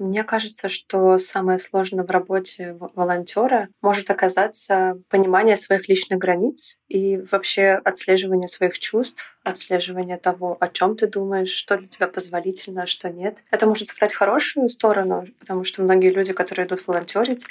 Мне 0.00 0.24
кажется, 0.24 0.70
что 0.70 1.18
самое 1.18 1.58
сложное 1.58 2.04
в 2.04 2.10
работе 2.10 2.74
волонтера 2.94 3.68
может 3.82 4.10
оказаться 4.10 4.98
понимание 5.10 5.58
своих 5.58 5.90
личных 5.90 6.18
границ 6.18 6.78
и 6.88 7.18
вообще 7.30 7.72
отслеживание 7.84 8.48
своих 8.48 8.78
чувств, 8.78 9.38
отслеживание 9.44 10.16
того, 10.16 10.56
о 10.58 10.68
чем 10.68 10.96
ты 10.96 11.06
думаешь, 11.06 11.50
что 11.50 11.76
для 11.76 11.86
тебя 11.86 12.08
позволительно, 12.08 12.84
а 12.84 12.86
что 12.86 13.10
нет. 13.10 13.44
Это 13.50 13.66
может 13.66 13.88
сыграть 13.88 14.14
хорошую 14.14 14.70
сторону, 14.70 15.26
потому 15.38 15.64
что 15.64 15.82
многие 15.82 16.10
люди, 16.10 16.32
которые 16.32 16.66
идут 16.66 16.86
волонтерить, 16.86 17.44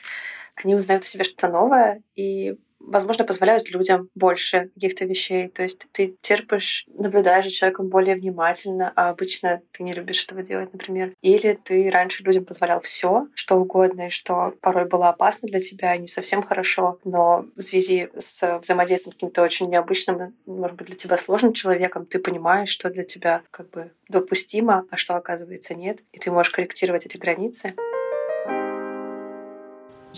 они 0.55 0.73
узнают 0.73 1.03
о 1.03 1.07
себе 1.07 1.25
что-то 1.25 1.49
новое, 1.49 2.01
и 2.15 2.57
возможно, 2.79 3.25
позволяют 3.25 3.69
людям 3.69 4.09
больше 4.15 4.69
каких-то 4.75 5.05
вещей. 5.05 5.49
То 5.49 5.63
есть 5.63 5.87
ты 5.91 6.15
терпишь, 6.21 6.85
наблюдаешь 6.87 7.45
за 7.45 7.51
человеком 7.51 7.89
более 7.89 8.15
внимательно, 8.15 8.91
а 8.95 9.09
обычно 9.09 9.61
ты 9.71 9.83
не 9.83 9.93
любишь 9.93 10.25
этого 10.25 10.43
делать, 10.43 10.73
например. 10.73 11.13
Или 11.21 11.59
ты 11.63 11.89
раньше 11.89 12.23
людям 12.23 12.45
позволял 12.45 12.81
все, 12.81 13.27
что 13.33 13.55
угодно, 13.55 14.07
и 14.07 14.09
что 14.09 14.53
порой 14.61 14.85
было 14.85 15.09
опасно 15.09 15.47
для 15.47 15.59
тебя, 15.59 15.95
не 15.97 16.07
совсем 16.07 16.43
хорошо, 16.43 16.99
но 17.03 17.45
в 17.55 17.61
связи 17.61 18.09
с 18.17 18.59
взаимодействием 18.59 19.13
с 19.13 19.15
каким-то 19.15 19.41
очень 19.41 19.69
необычным, 19.69 20.35
может 20.45 20.77
быть, 20.77 20.87
для 20.87 20.95
тебя 20.95 21.17
сложным 21.17 21.53
человеком, 21.53 22.05
ты 22.05 22.19
понимаешь, 22.19 22.69
что 22.69 22.89
для 22.89 23.03
тебя 23.03 23.41
как 23.51 23.69
бы 23.69 23.91
допустимо, 24.07 24.85
а 24.89 24.97
что, 24.97 25.15
оказывается, 25.15 25.75
нет. 25.75 25.99
И 26.11 26.19
ты 26.19 26.31
можешь 26.31 26.51
корректировать 26.51 27.05
эти 27.05 27.17
границы. 27.17 27.73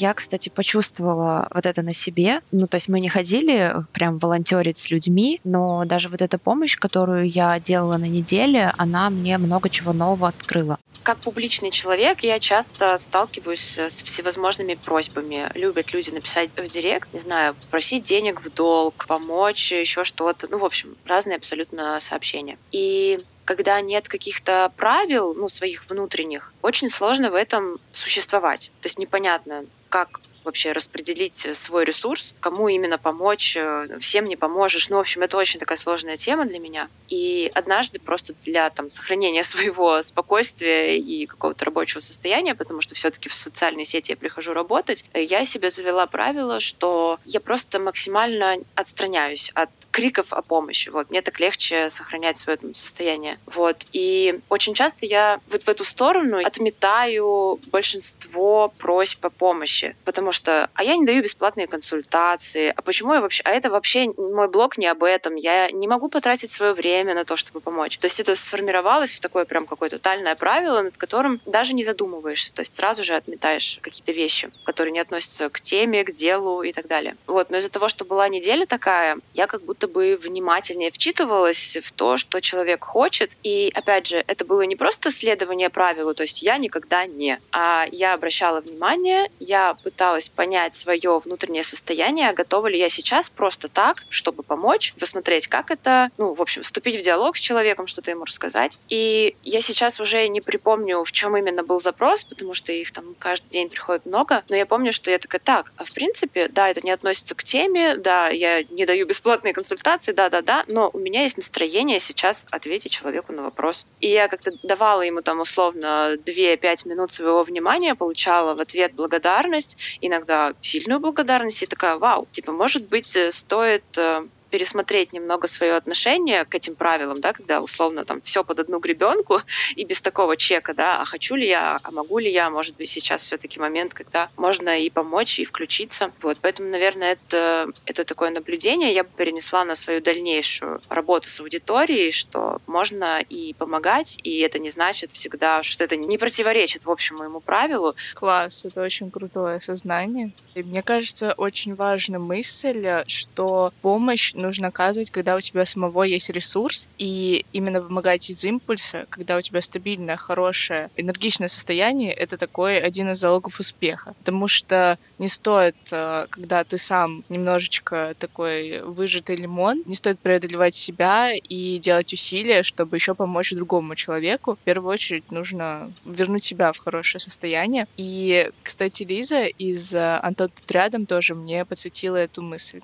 Я, 0.01 0.15
кстати, 0.15 0.49
почувствовала 0.49 1.47
вот 1.53 1.67
это 1.67 1.83
на 1.83 1.93
себе. 1.93 2.41
Ну, 2.51 2.65
то 2.65 2.77
есть 2.77 2.87
мы 2.87 2.99
не 2.99 3.07
ходили 3.07 3.75
прям 3.93 4.17
волонтерить 4.17 4.79
с 4.79 4.89
людьми, 4.89 5.39
но 5.43 5.85
даже 5.85 6.09
вот 6.09 6.23
эта 6.23 6.39
помощь, 6.39 6.75
которую 6.75 7.29
я 7.29 7.59
делала 7.59 7.97
на 7.97 8.05
неделе, 8.05 8.73
она 8.79 9.11
мне 9.11 9.37
много 9.37 9.69
чего 9.69 9.93
нового 9.93 10.29
открыла. 10.29 10.79
Как 11.03 11.19
публичный 11.19 11.69
человек 11.69 12.21
я 12.21 12.39
часто 12.39 12.97
сталкиваюсь 12.97 13.77
с 13.77 13.93
всевозможными 14.01 14.73
просьбами. 14.73 15.51
Любят 15.53 15.93
люди 15.93 16.09
написать 16.09 16.49
в 16.57 16.67
директ, 16.67 17.13
не 17.13 17.19
знаю, 17.19 17.55
просить 17.69 18.01
денег 18.01 18.43
в 18.43 18.51
долг, 18.51 19.05
помочь, 19.07 19.71
еще 19.71 20.03
что-то. 20.03 20.47
Ну, 20.49 20.57
в 20.57 20.65
общем, 20.65 20.97
разные 21.05 21.37
абсолютно 21.37 21.99
сообщения. 21.99 22.57
И 22.71 23.19
когда 23.45 23.79
нет 23.81 24.07
каких-то 24.07 24.71
правил, 24.77 25.35
ну, 25.35 25.47
своих 25.47 25.87
внутренних, 25.87 26.53
очень 26.63 26.89
сложно 26.89 27.29
в 27.29 27.35
этом 27.35 27.77
существовать. 27.91 28.71
То 28.81 28.87
есть 28.87 28.97
непонятно, 28.97 29.65
как 29.91 30.21
вообще 30.43 30.71
распределить 30.71 31.45
э, 31.45 31.53
свой 31.53 31.85
ресурс, 31.85 32.33
кому 32.39 32.67
именно 32.67 32.97
помочь, 32.97 33.55
э, 33.55 33.97
всем 33.99 34.25
не 34.25 34.35
поможешь. 34.35 34.89
Ну, 34.89 34.97
в 34.97 34.99
общем, 34.99 35.21
это 35.21 35.37
очень 35.37 35.59
такая 35.59 35.77
сложная 35.77 36.17
тема 36.17 36.45
для 36.45 36.59
меня. 36.59 36.89
И 37.09 37.51
однажды 37.53 37.99
просто 37.99 38.33
для 38.43 38.69
там, 38.69 38.89
сохранения 38.89 39.43
своего 39.51 40.01
спокойствия 40.01 40.97
и 40.97 41.25
какого-то 41.25 41.65
рабочего 41.65 41.99
состояния, 41.99 42.55
потому 42.55 42.81
что 42.81 42.95
все-таки 42.95 43.29
в 43.29 43.33
социальные 43.33 43.85
сети 43.85 44.11
я 44.11 44.17
прихожу 44.17 44.53
работать, 44.53 45.05
э, 45.13 45.23
я 45.23 45.45
себе 45.45 45.69
завела 45.69 46.07
правило, 46.07 46.59
что 46.59 47.19
я 47.25 47.39
просто 47.39 47.79
максимально 47.79 48.57
отстраняюсь 48.75 49.51
от 49.53 49.69
криков 49.91 50.33
о 50.33 50.41
помощи. 50.41 50.89
Вот. 50.89 51.09
Мне 51.09 51.21
так 51.21 51.39
легче 51.39 51.89
сохранять 51.89 52.37
свое 52.37 52.57
там, 52.57 52.73
состояние. 52.73 53.37
Вот. 53.45 53.85
И 53.91 54.39
очень 54.49 54.73
часто 54.73 55.05
я 55.05 55.39
вот 55.49 55.63
в 55.63 55.67
эту 55.67 55.83
сторону 55.83 56.39
отметаю 56.43 57.59
большинство 57.67 58.73
просьб 58.77 59.25
о 59.25 59.29
помощи, 59.29 59.95
потому 60.05 60.30
потому 60.31 60.43
что 60.43 60.69
а 60.75 60.83
я 60.83 60.95
не 60.95 61.05
даю 61.05 61.23
бесплатные 61.23 61.67
консультации, 61.67 62.73
а 62.75 62.81
почему 62.81 63.13
я 63.13 63.21
вообще, 63.21 63.43
а 63.43 63.51
это 63.51 63.69
вообще 63.69 64.13
мой 64.17 64.47
блог 64.47 64.77
не 64.77 64.87
об 64.87 65.03
этом, 65.03 65.35
я 65.35 65.69
не 65.71 65.87
могу 65.87 66.07
потратить 66.07 66.49
свое 66.49 66.73
время 66.73 67.13
на 67.13 67.25
то, 67.25 67.35
чтобы 67.35 67.59
помочь. 67.59 67.97
То 67.97 68.07
есть 68.07 68.19
это 68.19 68.35
сформировалось 68.35 69.11
в 69.11 69.19
такое 69.19 69.43
прям 69.43 69.65
какое-то 69.65 69.97
тотальное 69.97 70.35
правило, 70.35 70.83
над 70.83 70.97
которым 70.97 71.41
даже 71.45 71.73
не 71.73 71.83
задумываешься, 71.83 72.53
то 72.53 72.61
есть 72.61 72.75
сразу 72.75 73.03
же 73.03 73.13
отметаешь 73.13 73.79
какие-то 73.81 74.13
вещи, 74.13 74.49
которые 74.63 74.93
не 74.93 74.99
относятся 75.01 75.49
к 75.49 75.59
теме, 75.59 76.05
к 76.05 76.11
делу 76.11 76.63
и 76.63 76.71
так 76.71 76.87
далее. 76.87 77.17
Вот, 77.27 77.49
но 77.49 77.57
из-за 77.57 77.69
того, 77.69 77.89
что 77.89 78.05
была 78.05 78.29
неделя 78.29 78.65
такая, 78.65 79.17
я 79.33 79.47
как 79.47 79.63
будто 79.63 79.89
бы 79.89 80.17
внимательнее 80.21 80.91
вчитывалась 80.91 81.77
в 81.83 81.91
то, 81.91 82.15
что 82.15 82.39
человек 82.39 82.85
хочет, 82.85 83.31
и 83.43 83.69
опять 83.73 84.07
же, 84.07 84.23
это 84.27 84.45
было 84.45 84.61
не 84.61 84.77
просто 84.77 85.11
следование 85.11 85.69
правилу, 85.69 86.13
то 86.13 86.23
есть 86.23 86.41
я 86.41 86.57
никогда 86.57 87.05
не, 87.05 87.39
а 87.51 87.85
я 87.91 88.13
обращала 88.13 88.61
внимание, 88.61 89.29
я 89.41 89.75
пыталась 89.83 90.20
пыталась 90.21 90.29
понять 90.29 90.75
свое 90.75 91.19
внутреннее 91.19 91.63
состояние, 91.63 92.33
готова 92.33 92.67
ли 92.67 92.77
я 92.77 92.89
сейчас 92.89 93.29
просто 93.29 93.67
так, 93.67 94.03
чтобы 94.09 94.43
помочь, 94.43 94.93
посмотреть, 94.99 95.47
как 95.47 95.71
это, 95.71 96.09
ну, 96.17 96.33
в 96.33 96.41
общем, 96.41 96.63
вступить 96.63 96.99
в 96.99 97.03
диалог 97.03 97.37
с 97.37 97.39
человеком, 97.39 97.87
что-то 97.87 98.11
ему 98.11 98.25
рассказать. 98.25 98.77
И 98.89 99.35
я 99.43 99.61
сейчас 99.61 99.99
уже 99.99 100.27
не 100.27 100.41
припомню, 100.41 101.03
в 101.03 101.11
чем 101.11 101.37
именно 101.37 101.63
был 101.63 101.79
запрос, 101.79 102.23
потому 102.23 102.53
что 102.53 102.71
их 102.71 102.91
там 102.91 103.15
каждый 103.19 103.49
день 103.49 103.69
приходит 103.69 104.05
много, 104.05 104.43
но 104.49 104.55
я 104.55 104.65
помню, 104.65 104.93
что 104.93 105.11
я 105.11 105.19
такая, 105.19 105.41
так, 105.41 105.73
а 105.77 105.83
в 105.83 105.91
принципе, 105.91 106.47
да, 106.47 106.69
это 106.69 106.81
не 106.83 106.91
относится 106.91 107.35
к 107.35 107.43
теме, 107.43 107.95
да, 107.95 108.29
я 108.29 108.63
не 108.63 108.85
даю 108.85 109.05
бесплатные 109.05 109.53
консультации, 109.53 110.13
да-да-да, 110.13 110.65
но 110.67 110.89
у 110.93 110.99
меня 110.99 111.23
есть 111.23 111.37
настроение 111.37 111.99
сейчас 111.99 112.45
ответить 112.51 112.91
человеку 112.91 113.33
на 113.33 113.43
вопрос. 113.43 113.85
И 113.99 114.07
я 114.07 114.27
как-то 114.27 114.51
давала 114.63 115.01
ему 115.01 115.21
там 115.21 115.39
условно 115.39 116.15
2-5 116.25 116.87
минут 116.87 117.11
своего 117.11 117.43
внимания, 117.43 117.95
получала 117.95 118.53
в 118.53 118.59
ответ 118.59 118.93
благодарность, 118.93 119.77
иногда 120.11 120.53
сильную 120.61 120.99
благодарность, 120.99 121.63
и 121.63 121.65
такая, 121.65 121.97
вау, 121.97 122.27
типа, 122.31 122.51
может 122.51 122.87
быть, 122.89 123.15
э, 123.15 123.31
стоит 123.31 123.83
э, 123.97 124.27
пересмотреть 124.51 125.13
немного 125.13 125.47
свое 125.47 125.73
отношение 125.73 126.45
к 126.45 126.53
этим 126.53 126.75
правилам, 126.75 127.21
да, 127.21 127.33
когда 127.33 127.61
условно 127.61 128.05
там 128.05 128.21
все 128.21 128.43
под 128.43 128.59
одну 128.59 128.79
гребенку 128.79 129.41
и 129.75 129.85
без 129.85 130.01
такого 130.01 130.37
чека, 130.37 130.73
да, 130.73 131.01
а 131.01 131.05
хочу 131.05 131.35
ли 131.35 131.47
я, 131.47 131.79
а 131.81 131.91
могу 131.91 132.19
ли 132.19 132.29
я, 132.29 132.49
может 132.49 132.75
быть, 132.75 132.89
сейчас 132.89 133.23
все-таки 133.23 133.59
момент, 133.59 133.93
когда 133.93 134.29
можно 134.37 134.79
и 134.79 134.89
помочь, 134.89 135.39
и 135.39 135.45
включиться. 135.45 136.11
Вот, 136.21 136.37
поэтому, 136.41 136.69
наверное, 136.69 137.13
это, 137.13 137.69
это 137.85 138.03
такое 138.03 138.29
наблюдение 138.29 138.93
я 138.93 139.03
бы 139.03 139.09
перенесла 139.15 139.63
на 139.63 139.75
свою 139.75 140.01
дальнейшую 140.01 140.81
работу 140.89 141.29
с 141.29 141.39
аудиторией, 141.39 142.11
что 142.11 142.61
можно 142.67 143.21
и 143.21 143.53
помогать, 143.53 144.17
и 144.23 144.39
это 144.39 144.59
не 144.59 144.69
значит 144.69 145.11
всегда, 145.13 145.63
что 145.63 145.83
это 145.83 145.95
не 145.95 146.17
противоречит, 146.17 146.85
в 146.85 146.91
общем, 146.91 147.17
моему 147.17 147.39
правилу. 147.39 147.95
Класс, 148.15 148.65
это 148.65 148.81
очень 148.81 149.09
крутое 149.11 149.57
осознание. 149.57 150.31
И 150.55 150.63
мне 150.63 150.81
кажется, 150.83 151.33
очень 151.37 151.75
важна 151.75 152.19
мысль, 152.19 153.03
что 153.07 153.71
помощь 153.81 154.33
нужно 154.41 154.67
оказывать, 154.67 155.11
когда 155.11 155.35
у 155.35 155.41
тебя 155.41 155.65
самого 155.65 156.03
есть 156.03 156.29
ресурс, 156.29 156.89
и 156.97 157.45
именно 157.53 157.81
помогать 157.81 158.29
из 158.29 158.43
импульса, 158.43 159.05
когда 159.09 159.37
у 159.37 159.41
тебя 159.41 159.61
стабильное, 159.61 160.17
хорошее, 160.17 160.89
энергичное 160.97 161.47
состояние, 161.47 162.13
это 162.13 162.37
такой 162.37 162.79
один 162.79 163.11
из 163.11 163.19
залогов 163.19 163.59
успеха. 163.59 164.13
Потому 164.19 164.47
что 164.47 164.97
не 165.19 165.27
стоит, 165.27 165.75
э, 165.91 166.27
когда 166.29 166.63
ты 166.63 166.77
сам 166.77 167.23
немножечко 167.29 168.15
такой 168.19 168.81
выжатый 168.81 169.35
лимон, 169.35 169.83
не 169.85 169.95
стоит 169.95 170.19
преодолевать 170.19 170.75
себя 170.75 171.33
и 171.33 171.77
делать 171.77 172.13
усилия, 172.13 172.63
чтобы 172.63 172.97
еще 172.97 173.15
помочь 173.15 173.51
другому 173.51 173.95
человеку. 173.95 174.55
В 174.55 174.59
первую 174.59 174.91
очередь 174.91 175.31
нужно 175.31 175.91
вернуть 176.05 176.43
себя 176.43 176.71
в 176.73 176.77
хорошее 176.77 177.21
состояние. 177.21 177.87
И, 177.97 178.49
кстати, 178.63 179.03
Лиза 179.03 179.45
из 179.45 179.93
э, 179.93 180.19
Антон 180.21 180.49
тут 180.49 180.71
рядом 180.71 181.05
тоже 181.05 181.35
мне 181.35 181.65
подсветила 181.65 182.17
эту 182.17 182.41
мысль. 182.41 182.81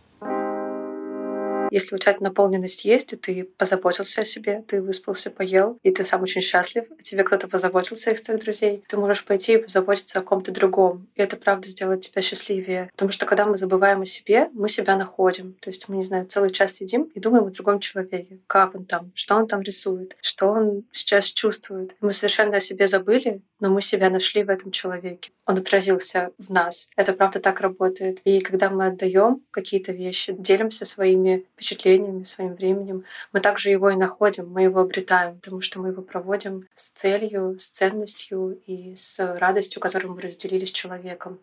Если 1.78 1.94
у 1.94 2.00
тебя 2.00 2.16
наполненность 2.20 2.86
есть, 2.86 3.14
и 3.14 3.16
ты 3.16 3.44
позаботился 3.44 4.22
о 4.22 4.26
себе, 4.26 4.64
ты 4.68 4.82
выспался, 4.82 5.30
поел, 5.30 5.78
и 5.84 5.92
ты 5.92 6.04
сам 6.04 6.24
очень 6.24 6.42
счастлив, 6.42 6.86
тебе 7.04 7.24
кто-то 7.24 7.48
позаботился 7.48 8.10
из 8.10 8.24
твоих 8.24 8.42
друзей, 8.42 8.84
ты 8.88 8.98
можешь 8.98 9.24
пойти 9.24 9.54
и 9.54 9.58
позаботиться 9.58 10.18
о 10.18 10.24
ком-то 10.24 10.52
другом. 10.52 11.08
И 11.14 11.22
это 11.22 11.38
правда 11.38 11.68
сделает 11.68 12.02
тебя 12.02 12.24
счастливее. 12.24 12.90
Потому 12.94 13.12
что 13.12 13.28
когда 13.28 13.46
мы 13.46 13.58
забываем 13.58 14.02
о 14.02 14.06
себе, 14.08 14.50
мы 14.54 14.70
себя 14.70 14.98
находим. 14.98 15.54
То 15.62 15.70
есть 15.70 15.88
мы, 15.88 15.98
не 15.98 16.04
знаю, 16.04 16.26
целый 16.26 16.50
час 16.50 16.74
сидим 16.74 17.04
и 17.14 17.20
думаем 17.20 17.46
о 17.46 17.52
другом 17.52 17.80
человеке. 17.80 18.40
Как 18.48 18.74
он 18.74 18.86
там, 18.86 19.12
что 19.14 19.36
он 19.36 19.48
там 19.48 19.62
рисует, 19.62 20.18
что 20.24 20.48
он 20.48 20.84
сейчас 20.92 21.26
чувствует. 21.26 21.96
Мы 22.02 22.12
совершенно 22.12 22.58
о 22.58 22.60
себе 22.60 22.88
забыли, 22.88 23.42
но 23.60 23.70
мы 23.70 23.84
себя 23.84 24.10
нашли 24.10 24.44
в 24.44 24.50
этом 24.50 24.72
человеке. 24.72 25.32
Он 25.46 25.58
отразился 25.58 26.32
в 26.38 26.52
нас. 26.52 26.90
Это 26.96 27.14
правда 27.14 27.40
так 27.40 27.62
работает. 27.62 28.20
И 28.24 28.42
когда 28.42 28.70
мы 28.70 28.88
отдаем 28.88 29.44
какие-то 29.52 29.92
вещи, 29.92 30.36
делимся 30.38 30.86
своими 30.86 31.46
впечатлениями, 31.68 32.24
своим 32.24 32.56
временем, 32.56 33.04
мы 33.34 33.42
также 33.42 33.70
его 33.70 33.90
и 33.90 33.96
находим, 33.96 34.50
мы 34.50 34.64
его 34.64 34.80
обретаем, 34.82 35.36
потому 35.36 35.62
что 35.62 35.80
мы 35.80 35.90
его 35.90 36.02
проводим 36.02 36.68
с 36.76 36.92
целью, 36.94 37.60
с 37.60 37.66
ценностью 37.66 38.62
и 38.66 38.96
с 38.96 39.20
радостью, 39.38 39.82
которую 39.82 40.14
мы 40.14 40.22
разделили 40.22 40.66
с 40.66 40.72
человеком. 40.72 41.40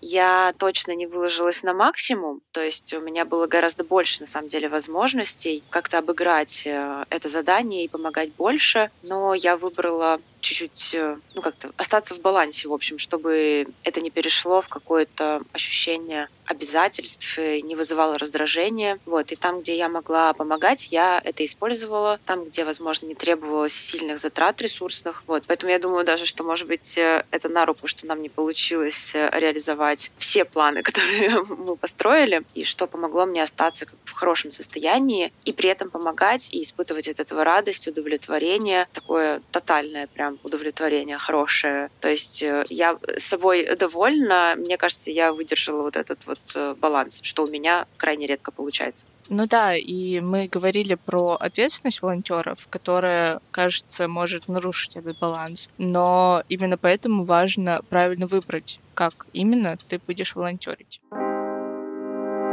я 0.00 0.54
точно 0.58 0.92
не 0.92 1.06
выложилась 1.06 1.62
на 1.62 1.74
максимум, 1.74 2.40
то 2.52 2.62
есть 2.62 2.92
у 2.94 3.00
меня 3.00 3.24
было 3.24 3.46
гораздо 3.46 3.84
больше, 3.84 4.20
на 4.20 4.26
самом 4.26 4.48
деле, 4.48 4.68
возможностей 4.68 5.62
как-то 5.70 5.98
обыграть 5.98 6.62
э, 6.66 7.04
это 7.10 7.28
задание 7.28 7.84
и 7.84 7.88
помогать 7.88 8.32
больше, 8.32 8.90
но 9.02 9.34
я 9.34 9.56
выбрала 9.56 10.20
чуть-чуть, 10.40 10.94
э, 10.94 11.16
ну 11.34 11.42
как-то 11.42 11.70
остаться 11.76 12.14
в 12.14 12.20
балансе, 12.20 12.68
в 12.68 12.72
общем, 12.72 12.98
чтобы 12.98 13.66
это 13.84 14.00
не 14.00 14.10
перешло 14.10 14.60
в 14.60 14.68
какое-то 14.68 15.42
ощущение 15.52 16.28
обязательств, 16.48 17.36
не 17.36 17.76
вызывало 17.76 18.18
раздражения. 18.18 18.98
Вот. 19.04 19.32
И 19.32 19.36
там, 19.36 19.60
где 19.60 19.76
я 19.76 19.88
могла 19.88 20.32
помогать, 20.32 20.88
я 20.90 21.20
это 21.22 21.44
использовала. 21.44 22.18
Там, 22.24 22.46
где, 22.46 22.64
возможно, 22.64 23.06
не 23.06 23.14
требовалось 23.14 23.74
сильных 23.74 24.18
затрат 24.18 24.60
ресурсных. 24.62 25.22
Вот. 25.26 25.44
Поэтому 25.46 25.70
я 25.72 25.78
думаю 25.78 26.04
даже, 26.04 26.24
что, 26.24 26.44
может 26.44 26.66
быть, 26.66 26.96
э, 26.96 27.24
это 27.30 27.48
на 27.48 27.66
руку, 27.66 27.86
что 27.86 28.06
нам 28.06 28.22
не 28.22 28.30
получилось 28.30 29.14
э, 29.14 29.28
реализовать 29.32 30.10
все 30.16 30.44
планы, 30.44 30.82
которые 30.88 31.42
мы 31.42 31.76
построили, 31.76 32.42
и 32.54 32.64
что 32.64 32.86
помогло 32.86 33.26
мне 33.26 33.42
остаться 33.42 33.86
в 34.04 34.12
хорошем 34.12 34.50
состоянии 34.50 35.32
и 35.44 35.52
при 35.52 35.68
этом 35.68 35.90
помогать 35.90 36.48
и 36.50 36.62
испытывать 36.62 37.08
от 37.08 37.20
этого 37.20 37.44
радость, 37.44 37.86
удовлетворение, 37.88 38.88
такое 38.92 39.42
тотальное 39.52 40.06
прям 40.06 40.27
прям 40.28 40.38
удовлетворение 40.42 41.18
хорошее. 41.18 41.90
То 42.00 42.08
есть 42.08 42.42
э, 42.42 42.64
я 42.68 42.98
собой 43.18 43.76
довольна. 43.76 44.54
Мне 44.56 44.76
кажется, 44.76 45.10
я 45.10 45.32
выдержала 45.32 45.82
вот 45.82 45.96
этот 45.96 46.26
вот 46.26 46.40
э, 46.54 46.74
баланс, 46.80 47.20
что 47.22 47.44
у 47.44 47.46
меня 47.46 47.86
крайне 47.96 48.26
редко 48.26 48.52
получается. 48.52 49.06
Ну 49.30 49.46
да, 49.46 49.76
и 49.76 50.20
мы 50.20 50.48
говорили 50.48 50.94
про 50.94 51.34
ответственность 51.34 52.02
волонтеров, 52.02 52.66
которая, 52.70 53.40
кажется, 53.50 54.08
может 54.08 54.48
нарушить 54.48 54.96
этот 54.96 55.18
баланс. 55.18 55.68
Но 55.78 56.42
именно 56.48 56.78
поэтому 56.78 57.24
важно 57.24 57.82
правильно 57.88 58.26
выбрать, 58.26 58.80
как 58.94 59.26
именно 59.32 59.76
ты 59.88 60.00
будешь 60.06 60.34
волонтерить 60.34 61.00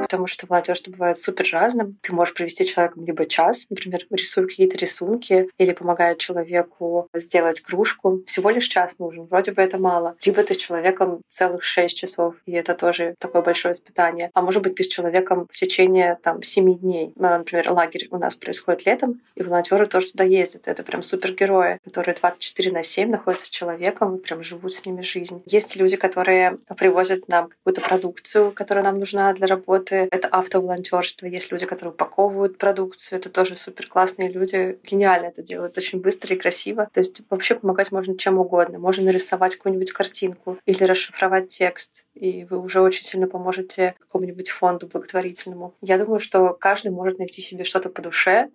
потому 0.06 0.28
что 0.28 0.46
волонтерство 0.46 0.92
бывает 0.92 1.18
супер 1.18 1.50
разным. 1.52 1.98
Ты 2.02 2.14
можешь 2.14 2.36
провести 2.36 2.64
человеком 2.66 3.06
либо 3.06 3.26
час, 3.26 3.66
например, 3.72 4.06
рисуя 4.12 4.46
какие-то 4.46 4.78
рисунки, 4.78 5.50
или 5.58 5.74
помогая 5.74 6.16
человеку 6.16 7.10
сделать 7.16 7.62
кружку. 7.62 8.22
Всего 8.28 8.52
лишь 8.52 8.68
час 8.68 9.00
нужен, 9.00 9.26
вроде 9.26 9.52
бы 9.52 9.64
это 9.64 9.80
мало. 9.80 10.16
Либо 10.24 10.44
ты 10.44 10.54
с 10.54 10.58
человеком 10.58 11.22
целых 11.28 11.64
шесть 11.64 11.98
часов, 11.98 12.36
и 12.46 12.52
это 12.52 12.76
тоже 12.76 13.16
такое 13.18 13.42
большое 13.42 13.72
испытание. 13.72 14.30
А 14.36 14.44
может 14.44 14.62
быть, 14.62 14.76
ты 14.76 14.84
с 14.84 14.88
человеком 14.88 15.48
в 15.52 15.58
течение 15.58 16.20
там 16.22 16.44
семи 16.44 16.76
дней. 16.76 17.12
Ну, 17.16 17.30
например, 17.30 17.72
лагерь 17.72 18.08
у 18.12 18.18
нас 18.18 18.36
происходит 18.36 18.86
летом, 18.86 19.22
и 19.34 19.42
волонтеры 19.42 19.88
тоже 19.88 20.12
туда 20.12 20.24
ездят. 20.24 20.68
Это 20.68 20.84
прям 20.84 21.02
супергерои, 21.02 21.80
которые 21.84 22.16
24 22.16 22.72
на 22.72 22.84
7 22.84 23.10
находятся 23.10 23.48
с 23.48 23.50
человеком, 23.50 24.20
прям 24.20 24.44
живут 24.44 24.74
с 24.74 24.86
ними 24.86 25.02
жизнь. 25.02 25.42
Есть 25.48 25.76
люди, 25.76 25.96
которые 25.96 26.60
привозят 26.78 27.28
нам 27.28 27.50
какую-то 27.50 27.82
продукцию, 27.82 28.52
которая 28.52 28.84
нам 28.84 29.00
нужна 29.00 29.34
для 29.34 29.48
работы, 29.48 29.95
проекты, 29.96 30.16
это 30.16 30.28
автоволонтерство. 30.28 31.26
Есть 31.26 31.52
люди, 31.52 31.66
которые 31.66 31.94
упаковывают 31.94 32.58
продукцию, 32.58 33.20
это 33.20 33.30
тоже 33.30 33.56
супер 33.56 33.88
классные 33.88 34.30
люди, 34.30 34.80
гениально 34.84 35.28
это 35.28 35.42
делают, 35.42 35.78
очень 35.78 36.02
быстро 36.02 36.36
и 36.36 36.40
красиво. 36.40 36.90
То 36.94 37.00
есть 37.00 37.22
вообще 37.30 37.56
помогать 37.56 37.92
можно 37.92 38.18
чем 38.18 38.38
угодно. 38.38 38.80
Можно 38.80 39.06
нарисовать 39.06 39.56
какую-нибудь 39.56 39.92
картинку 39.92 40.58
или 40.66 40.84
расшифровать 40.84 41.50
текст, 41.50 42.06
и 42.14 42.46
вы 42.46 42.60
уже 42.60 42.82
очень 42.82 43.04
сильно 43.04 43.28
поможете 43.28 43.96
какому-нибудь 44.00 44.50
фонду 44.50 44.88
благотворительному. 44.88 45.74
Я 45.82 45.98
думаю, 45.98 46.20
что 46.20 46.54
каждый 46.54 46.92
может 46.92 47.20
найти 47.20 47.42
себе 47.42 47.64
что-то 47.64 47.90
по 47.90 48.02
душе, 48.02 48.50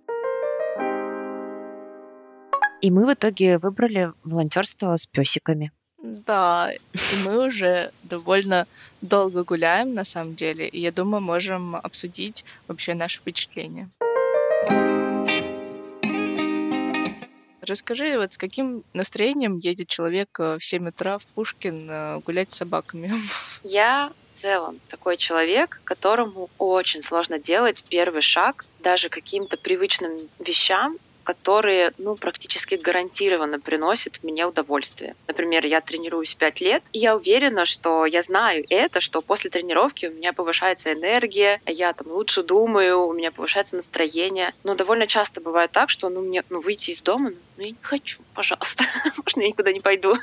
и 2.81 2.90
мы 2.90 3.05
в 3.05 3.12
итоге 3.12 3.59
выбрали 3.59 4.12
волонтерство 4.24 4.96
с 4.96 5.07
песиками. 5.07 5.70
Да, 6.02 6.72
и 6.72 6.78
мы 7.26 7.46
уже 7.46 7.92
довольно 8.02 8.66
долго 9.02 9.44
гуляем, 9.44 9.94
на 9.94 10.04
самом 10.04 10.34
деле, 10.34 10.66
и 10.66 10.80
я 10.80 10.92
думаю, 10.92 11.20
можем 11.20 11.76
обсудить 11.76 12.44
вообще 12.68 12.94
наши 12.94 13.18
впечатления. 13.18 13.90
Расскажи, 17.60 18.18
вот 18.18 18.32
с 18.32 18.38
каким 18.38 18.82
настроением 18.94 19.58
едет 19.58 19.88
человек 19.88 20.28
э, 20.40 20.58
в 20.58 20.64
7 20.64 20.88
утра 20.88 21.18
в 21.18 21.26
Пушкин 21.26 21.88
э, 21.88 22.20
гулять 22.26 22.50
с 22.50 22.56
собаками? 22.56 23.12
Я 23.62 24.12
в 24.32 24.34
целом 24.34 24.80
такой 24.88 25.16
человек, 25.16 25.80
которому 25.84 26.48
очень 26.58 27.02
сложно 27.02 27.38
делать 27.38 27.84
первый 27.88 28.22
шаг 28.22 28.64
даже 28.80 29.08
каким-то 29.08 29.56
привычным 29.56 30.28
вещам 30.38 30.96
которые, 31.24 31.92
ну, 31.98 32.16
практически 32.16 32.74
гарантированно 32.74 33.61
приносят 33.61 34.18
мне 34.22 34.46
удовольствие. 34.46 35.14
Например, 35.26 35.64
я 35.64 35.80
тренируюсь 35.80 36.35
5 36.35 36.61
лет, 36.61 36.83
и 36.92 36.98
я 36.98 37.16
уверена, 37.16 37.64
что 37.64 38.06
я 38.06 38.22
знаю 38.22 38.64
это, 38.68 39.00
что 39.00 39.20
после 39.20 39.50
тренировки 39.50 40.06
у 40.06 40.12
меня 40.12 40.33
повышается 40.33 40.92
энергия, 40.92 41.61
я 41.66 41.92
там 41.92 42.09
лучше 42.09 42.42
думаю, 42.42 43.06
у 43.06 43.12
меня 43.12 43.30
повышается 43.30 43.76
настроение. 43.76 44.54
Но 44.64 44.74
довольно 44.74 45.06
часто 45.06 45.40
бывает 45.40 45.70
так, 45.72 45.90
что, 45.90 46.09
ну, 46.09 46.20
мне, 46.20 46.42
ну, 46.50 46.61
выйти 46.61 46.90
из 46.90 47.02
дома, 47.02 47.33
ну 47.61 47.66
я 47.66 47.73
не 47.73 47.83
хочу, 47.83 48.20
пожалуйста, 48.35 48.85
можно 49.18 49.42
я 49.42 49.49
никуда 49.49 49.70
не 49.70 49.81
пойду. 49.81 50.14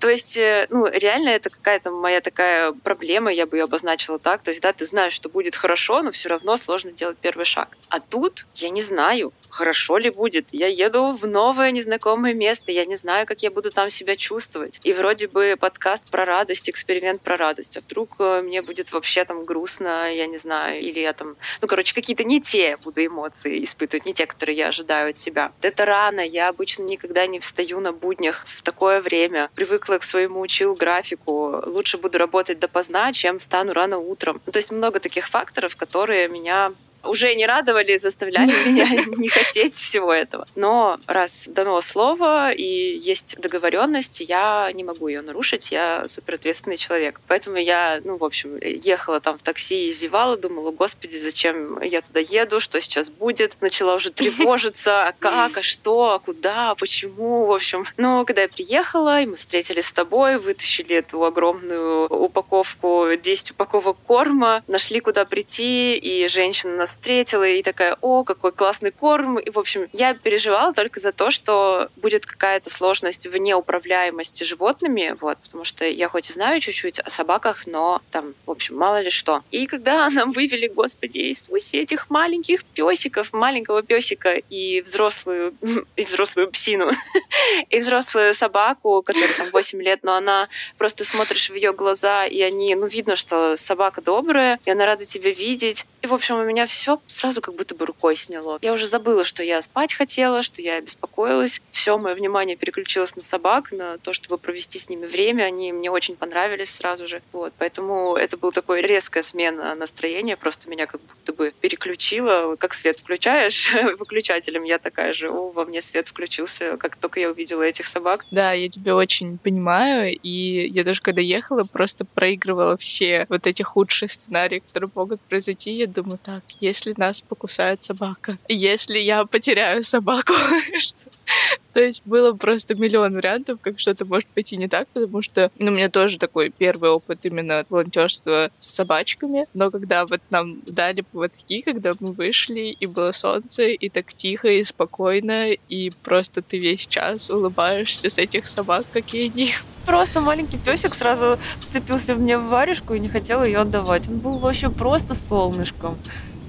То 0.00 0.10
есть, 0.10 0.36
э, 0.36 0.66
ну, 0.68 0.86
реально 0.86 1.30
это 1.30 1.48
какая-то 1.48 1.90
моя 1.90 2.20
такая 2.20 2.72
проблема, 2.72 3.32
я 3.32 3.46
бы 3.46 3.56
ее 3.56 3.64
обозначила 3.64 4.18
так. 4.18 4.42
То 4.42 4.50
есть, 4.50 4.60
да, 4.60 4.72
ты 4.74 4.84
знаешь, 4.84 5.14
что 5.14 5.30
будет 5.30 5.56
хорошо, 5.56 6.02
но 6.02 6.12
все 6.12 6.28
равно 6.28 6.58
сложно 6.58 6.92
делать 6.92 7.16
первый 7.18 7.46
шаг. 7.46 7.76
А 7.88 8.00
тут 8.00 8.44
я 8.54 8.68
не 8.68 8.82
знаю, 8.82 9.32
хорошо 9.48 9.96
ли 9.96 10.10
будет. 10.10 10.48
Я 10.52 10.66
еду 10.66 11.12
в 11.12 11.26
новое 11.26 11.70
незнакомое 11.70 12.34
место, 12.34 12.70
я 12.70 12.84
не 12.84 12.96
знаю, 12.96 13.26
как 13.26 13.42
я 13.42 13.50
буду 13.50 13.70
там 13.70 13.88
себя 13.88 14.16
чувствовать. 14.16 14.78
И 14.82 14.92
вроде 14.92 15.26
бы 15.26 15.56
подкаст 15.58 16.10
про 16.10 16.26
радость, 16.26 16.68
эксперимент 16.68 17.22
про 17.22 17.38
радость. 17.38 17.78
А 17.78 17.80
вдруг 17.80 18.16
э, 18.18 18.42
мне 18.42 18.60
будет 18.60 18.92
вообще 18.92 19.24
там 19.24 19.46
грустно, 19.46 20.12
я 20.12 20.26
не 20.26 20.36
знаю, 20.36 20.80
или 20.80 21.00
я 21.00 21.14
там... 21.14 21.36
Ну, 21.62 21.68
короче, 21.68 21.94
какие-то 21.94 22.24
не 22.24 22.42
те 22.42 22.76
буду 22.76 23.04
эмоции 23.04 23.64
испытывать, 23.64 24.04
не 24.04 24.12
те, 24.12 24.26
которые 24.26 24.56
я 24.56 24.68
ожидаю 24.68 25.10
от 25.10 25.16
себя. 25.16 25.52
Это 25.62 25.86
рано, 25.86 26.20
я 26.20 26.48
обычно 26.48 26.73
никогда 26.78 27.26
не 27.26 27.40
встаю 27.40 27.80
на 27.80 27.92
буднях 27.92 28.44
в 28.46 28.62
такое 28.62 29.00
время. 29.00 29.50
Привыкла 29.54 29.98
к 29.98 30.02
своему 30.02 30.40
учил 30.40 30.74
графику. 30.74 31.62
Лучше 31.66 31.98
буду 31.98 32.18
работать 32.18 32.58
допоздна, 32.58 33.12
чем 33.12 33.38
встану 33.38 33.72
рано 33.72 33.98
утром. 33.98 34.40
То 34.50 34.58
есть 34.58 34.72
много 34.72 35.00
таких 35.00 35.28
факторов, 35.28 35.76
которые 35.76 36.28
меня 36.28 36.72
уже 37.06 37.34
не 37.34 37.46
радовали, 37.46 37.96
заставляли 37.96 38.52
меня 38.66 39.04
не 39.16 39.28
хотеть 39.28 39.74
всего 39.74 40.12
этого. 40.12 40.46
Но 40.54 40.98
раз 41.06 41.44
дано 41.46 41.80
слово 41.80 42.52
и 42.52 42.98
есть 42.98 43.36
договоренность, 43.38 44.20
я 44.20 44.70
не 44.72 44.84
могу 44.84 45.08
ее 45.08 45.22
нарушить, 45.22 45.70
я 45.70 46.06
суперответственный 46.06 46.76
человек. 46.76 47.20
Поэтому 47.28 47.56
я, 47.56 48.00
ну, 48.04 48.16
в 48.16 48.24
общем, 48.24 48.56
ехала 48.60 49.20
там 49.20 49.38
в 49.38 49.42
такси 49.42 49.88
и 49.88 49.92
зевала, 49.92 50.36
думала, 50.36 50.70
господи, 50.70 51.16
зачем 51.16 51.80
я 51.82 52.02
туда 52.02 52.20
еду, 52.20 52.60
что 52.60 52.80
сейчас 52.80 53.10
будет. 53.10 53.56
Начала 53.60 53.94
уже 53.94 54.10
тревожиться, 54.12 55.08
а 55.08 55.12
как, 55.12 55.58
а 55.58 55.62
что, 55.62 56.12
а 56.12 56.18
куда, 56.18 56.74
почему, 56.74 57.46
в 57.46 57.52
общем. 57.52 57.84
Но 57.96 58.24
когда 58.24 58.42
я 58.42 58.48
приехала, 58.48 59.20
и 59.20 59.26
мы 59.26 59.36
встретились 59.36 59.86
с 59.86 59.92
тобой, 59.92 60.38
вытащили 60.38 60.96
эту 60.96 61.24
огромную 61.24 62.06
упаковку, 62.08 63.08
10 63.20 63.52
упаковок 63.52 63.96
корма, 64.06 64.62
нашли, 64.66 65.00
куда 65.00 65.24
прийти, 65.24 65.96
и 65.96 66.28
женщина 66.28 66.76
нас 66.76 66.93
встретила 66.94 67.46
и 67.46 67.62
такая, 67.62 67.96
о, 68.00 68.24
какой 68.24 68.52
классный 68.52 68.90
корм. 68.90 69.38
И, 69.38 69.50
в 69.50 69.58
общем, 69.58 69.88
я 69.92 70.14
переживала 70.14 70.72
только 70.72 71.00
за 71.00 71.12
то, 71.12 71.30
что 71.30 71.88
будет 71.96 72.24
какая-то 72.24 72.70
сложность 72.70 73.26
в 73.26 73.36
неуправляемости 73.36 74.44
животными, 74.44 75.16
вот, 75.20 75.38
потому 75.38 75.64
что 75.64 75.84
я 75.84 76.08
хоть 76.08 76.30
и 76.30 76.32
знаю 76.32 76.60
чуть-чуть 76.60 77.00
о 77.00 77.10
собаках, 77.10 77.66
но 77.66 78.00
там, 78.10 78.34
в 78.46 78.50
общем, 78.50 78.76
мало 78.76 79.00
ли 79.00 79.10
что. 79.10 79.42
И 79.50 79.66
когда 79.66 80.08
нам 80.18 80.30
вывели, 80.30 80.68
господи, 80.68 81.18
из 81.18 81.48
этих 81.74 82.10
маленьких 82.10 82.64
песиков, 82.64 83.32
маленького 83.32 83.82
песика 83.82 84.34
и 84.34 84.80
взрослую, 84.80 85.54
и 85.96 86.04
взрослую 86.04 86.50
псину, 86.50 86.90
и 87.70 87.78
взрослую 87.78 88.34
собаку, 88.34 89.02
которая 89.02 89.34
там 89.36 89.50
8 89.52 89.82
лет, 89.82 90.00
но 90.02 90.14
она 90.14 90.48
просто 90.78 91.04
смотришь 91.04 91.50
в 91.50 91.54
ее 91.54 91.72
глаза, 91.72 92.24
и 92.24 92.40
они, 92.40 92.74
ну, 92.74 92.86
видно, 92.86 93.16
что 93.16 93.56
собака 93.56 94.00
добрая, 94.00 94.60
и 94.64 94.70
она 94.70 94.86
рада 94.86 95.04
тебя 95.04 95.30
видеть. 95.30 95.86
И, 96.02 96.06
в 96.06 96.12
общем, 96.12 96.36
у 96.36 96.44
меня 96.44 96.66
все 96.66 96.83
все 96.84 97.00
сразу 97.06 97.40
как 97.40 97.54
будто 97.54 97.74
бы 97.74 97.86
рукой 97.86 98.14
сняло. 98.14 98.58
Я 98.60 98.74
уже 98.74 98.86
забыла, 98.86 99.24
что 99.24 99.42
я 99.42 99.62
спать 99.62 99.94
хотела, 99.94 100.42
что 100.42 100.60
я 100.60 100.78
беспокоилась. 100.82 101.62
Все 101.70 101.96
мое 101.96 102.14
внимание 102.14 102.56
переключилось 102.56 103.16
на 103.16 103.22
собак, 103.22 103.72
на 103.72 103.96
то, 103.96 104.12
чтобы 104.12 104.36
провести 104.36 104.78
с 104.78 104.90
ними 104.90 105.06
время. 105.06 105.44
Они 105.44 105.72
мне 105.72 105.90
очень 105.90 106.14
понравились 106.14 106.74
сразу 106.74 107.08
же. 107.08 107.22
Вот, 107.32 107.54
поэтому 107.56 108.16
это 108.16 108.36
была 108.36 108.52
такая 108.52 108.82
резкая 108.82 109.22
смена 109.22 109.74
настроения. 109.74 110.36
Просто 110.36 110.68
меня 110.68 110.84
как 110.84 111.00
будто 111.00 111.32
бы 111.32 111.54
переключило. 111.58 112.54
Как 112.56 112.74
свет 112.74 113.00
включаешь 113.00 113.72
выключателем, 113.98 114.64
я 114.64 114.78
такая 114.78 115.14
же, 115.14 115.30
о, 115.30 115.52
во 115.52 115.64
мне 115.64 115.80
свет 115.80 116.08
включился, 116.08 116.76
как 116.76 116.96
только 116.96 117.18
я 117.18 117.30
увидела 117.30 117.62
этих 117.62 117.86
собак. 117.86 118.26
Да, 118.30 118.52
я 118.52 118.68
тебя 118.68 118.94
очень 118.94 119.38
понимаю. 119.38 120.18
И 120.22 120.68
я 120.68 120.84
даже 120.84 121.00
когда 121.00 121.22
ехала, 121.22 121.64
просто 121.64 122.04
проигрывала 122.04 122.76
все 122.76 123.24
вот 123.30 123.46
эти 123.46 123.62
худшие 123.62 124.10
сценарии, 124.10 124.58
которые 124.58 124.90
могут 124.94 125.22
произойти. 125.22 125.70
Я 125.70 125.86
думаю, 125.86 126.18
так, 126.22 126.42
если 126.60 126.73
если 126.74 126.94
нас 126.96 127.20
покусает 127.20 127.82
собака, 127.82 128.36
если 128.48 128.98
я 128.98 129.24
потеряю 129.24 129.82
собаку. 129.82 130.34
То 131.72 131.80
есть 131.80 132.02
было 132.04 132.32
просто 132.32 132.74
миллион 132.74 133.14
вариантов, 133.14 133.58
как 133.60 133.80
что-то 133.80 134.04
может 134.04 134.28
пойти 134.28 134.56
не 134.56 134.68
так, 134.68 134.86
потому 134.88 135.22
что 135.22 135.50
ну, 135.58 135.72
у 135.72 135.74
меня 135.74 135.88
тоже 135.88 136.18
такой 136.18 136.50
первый 136.50 136.90
опыт 136.90 137.20
именно 137.24 137.64
волонтерства 137.68 138.50
с 138.58 138.66
собачками. 138.66 139.46
Но 139.54 139.70
когда 139.70 140.06
вот 140.06 140.20
нам 140.30 140.60
дали 140.66 141.00
поводки, 141.00 141.62
когда 141.62 141.92
мы 141.98 142.12
вышли, 142.12 142.76
и 142.78 142.86
было 142.86 143.12
солнце, 143.12 143.68
и 143.68 143.88
так 143.88 144.14
тихо, 144.14 144.48
и 144.48 144.62
спокойно, 144.62 145.52
и 145.52 145.90
просто 146.04 146.42
ты 146.42 146.58
весь 146.58 146.86
час 146.86 147.30
улыбаешься 147.30 148.08
с 148.08 148.18
этих 148.18 148.46
собак, 148.46 148.86
какие 148.92 149.30
они. 149.30 149.54
Просто 149.86 150.22
маленький 150.22 150.56
песик 150.56 150.94
сразу 150.94 151.38
вцепился 151.60 152.14
меня 152.14 152.38
в 152.38 152.48
варежку 152.48 152.94
и 152.94 152.98
не 152.98 153.08
хотел 153.08 153.44
ее 153.44 153.58
отдавать. 153.58 154.08
Он 154.08 154.18
был 154.18 154.38
вообще 154.38 154.70
просто 154.70 155.14
солнышком 155.14 155.98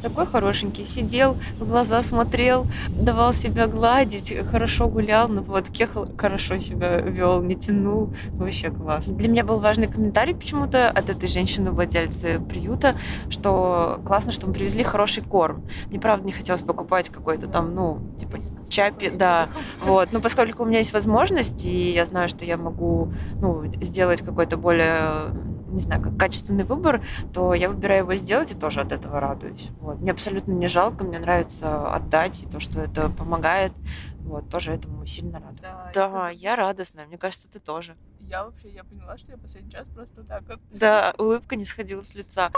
такой 0.01 0.25
хорошенький, 0.25 0.85
сидел, 0.85 1.37
в 1.59 1.67
глаза 1.67 2.01
смотрел, 2.03 2.67
давал 2.89 3.33
себя 3.33 3.67
гладить, 3.67 4.33
хорошо 4.49 4.87
гулял, 4.87 5.27
на 5.27 5.41
поводке 5.43 5.87
хорошо 6.17 6.57
себя 6.59 6.97
вел, 6.97 7.41
не 7.41 7.55
тянул. 7.55 8.13
Вообще 8.33 8.71
класс. 8.71 9.07
Для 9.07 9.29
меня 9.29 9.43
был 9.43 9.59
важный 9.59 9.87
комментарий 9.87 10.35
почему-то 10.35 10.89
от 10.89 11.09
этой 11.09 11.27
женщины, 11.27 11.71
владельцы 11.71 12.39
приюта, 12.39 12.95
что 13.29 14.01
классно, 14.05 14.31
что 14.31 14.47
мы 14.47 14.53
привезли 14.53 14.83
хороший 14.83 15.23
корм. 15.23 15.63
Мне, 15.89 15.99
правда, 15.99 16.25
не 16.25 16.31
хотелось 16.31 16.61
покупать 16.61 17.09
какой-то 17.09 17.47
там, 17.47 17.73
ну, 17.73 17.99
типа 18.19 18.37
чапи, 18.69 19.09
да. 19.09 19.49
Вот. 19.83 20.09
Но 20.11 20.21
поскольку 20.21 20.63
у 20.63 20.65
меня 20.65 20.79
есть 20.79 20.93
возможность, 20.93 21.65
и 21.65 21.91
я 21.91 22.05
знаю, 22.05 22.29
что 22.29 22.45
я 22.45 22.57
могу, 22.57 23.13
ну, 23.41 23.65
сделать 23.81 24.21
какой-то 24.21 24.57
более 24.57 25.31
не 25.67 25.79
знаю, 25.79 26.01
как 26.01 26.17
качественный 26.17 26.63
выбор, 26.63 27.03
то 27.33 27.53
я 27.53 27.69
выбираю 27.69 28.03
его 28.03 28.15
сделать 28.15 28.51
и 28.51 28.55
тоже 28.55 28.81
от 28.81 28.91
этого 28.91 29.19
радуюсь. 29.19 29.69
Вот. 29.79 29.99
Мне 29.99 30.11
абсолютно 30.11 30.51
не 30.51 30.67
жалко, 30.67 31.03
мне 31.03 31.19
нравится 31.19 31.93
отдать, 31.93 32.43
и 32.43 32.47
то, 32.47 32.59
что 32.59 32.81
это 32.81 33.09
помогает, 33.09 33.73
вот, 34.19 34.49
тоже 34.49 34.73
этому 34.73 35.05
сильно 35.05 35.39
рада. 35.39 35.61
Да, 35.61 35.91
да 35.93 36.31
это... 36.31 36.37
я 36.37 36.55
радостная, 36.55 37.05
мне 37.05 37.17
кажется, 37.17 37.49
ты 37.51 37.59
тоже. 37.59 37.95
Я 38.19 38.43
вообще, 38.43 38.69
я 38.69 38.83
поняла, 38.83 39.17
что 39.17 39.31
я 39.31 39.37
последний 39.37 39.71
час 39.71 39.87
просто 39.89 40.23
так 40.23 40.43
вот... 40.47 40.59
Да, 40.71 41.13
улыбка 41.17 41.55
не 41.55 41.65
сходила 41.65 42.01
с 42.01 42.15
лица. 42.15 42.51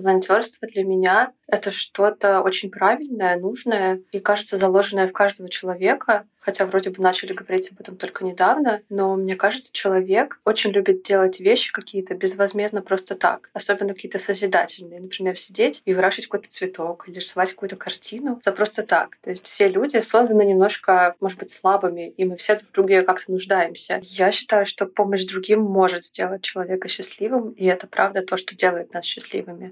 Волонтерство 0.00 0.66
для 0.68 0.84
меня— 0.84 1.32
это 1.46 1.70
что-то 1.70 2.40
очень 2.40 2.70
правильное, 2.70 3.38
нужное 3.38 4.00
и, 4.12 4.20
кажется, 4.20 4.56
заложенное 4.56 5.08
в 5.08 5.12
каждого 5.12 5.48
человека. 5.50 6.26
Хотя 6.40 6.66
вроде 6.66 6.90
бы 6.90 7.02
начали 7.02 7.32
говорить 7.32 7.70
об 7.70 7.80
этом 7.80 7.96
только 7.96 8.24
недавно, 8.24 8.82
но 8.88 9.14
мне 9.14 9.36
кажется, 9.36 9.72
человек 9.72 10.40
очень 10.44 10.70
любит 10.70 11.02
делать 11.02 11.38
вещи 11.38 11.72
какие-то 11.72 12.14
безвозмездно 12.14 12.82
просто 12.82 13.14
так. 13.14 13.50
Особенно 13.52 13.94
какие-то 13.94 14.18
созидательные. 14.18 15.00
Например, 15.00 15.36
сидеть 15.36 15.82
и 15.84 15.94
выращивать 15.94 16.26
какой-то 16.26 16.50
цветок 16.50 17.08
или 17.08 17.16
рисовать 17.16 17.50
какую-то 17.52 17.76
картину 17.76 18.40
за 18.42 18.52
просто 18.52 18.82
так. 18.82 19.18
То 19.22 19.30
есть 19.30 19.46
все 19.46 19.68
люди 19.68 19.98
созданы 19.98 20.44
немножко, 20.44 21.14
может 21.20 21.38
быть, 21.38 21.50
слабыми, 21.50 22.10
и 22.10 22.24
мы 22.24 22.36
все 22.36 22.60
друг 22.72 22.88
в 22.88 23.02
как-то 23.04 23.30
нуждаемся. 23.30 24.00
Я 24.02 24.32
считаю, 24.32 24.66
что 24.66 24.86
помощь 24.86 25.24
другим 25.24 25.60
может 25.60 26.04
сделать 26.04 26.42
человека 26.42 26.88
счастливым, 26.88 27.50
и 27.52 27.66
это 27.66 27.86
правда 27.86 28.22
то, 28.22 28.36
что 28.36 28.56
делает 28.56 28.92
нас 28.94 29.04
счастливыми. 29.04 29.70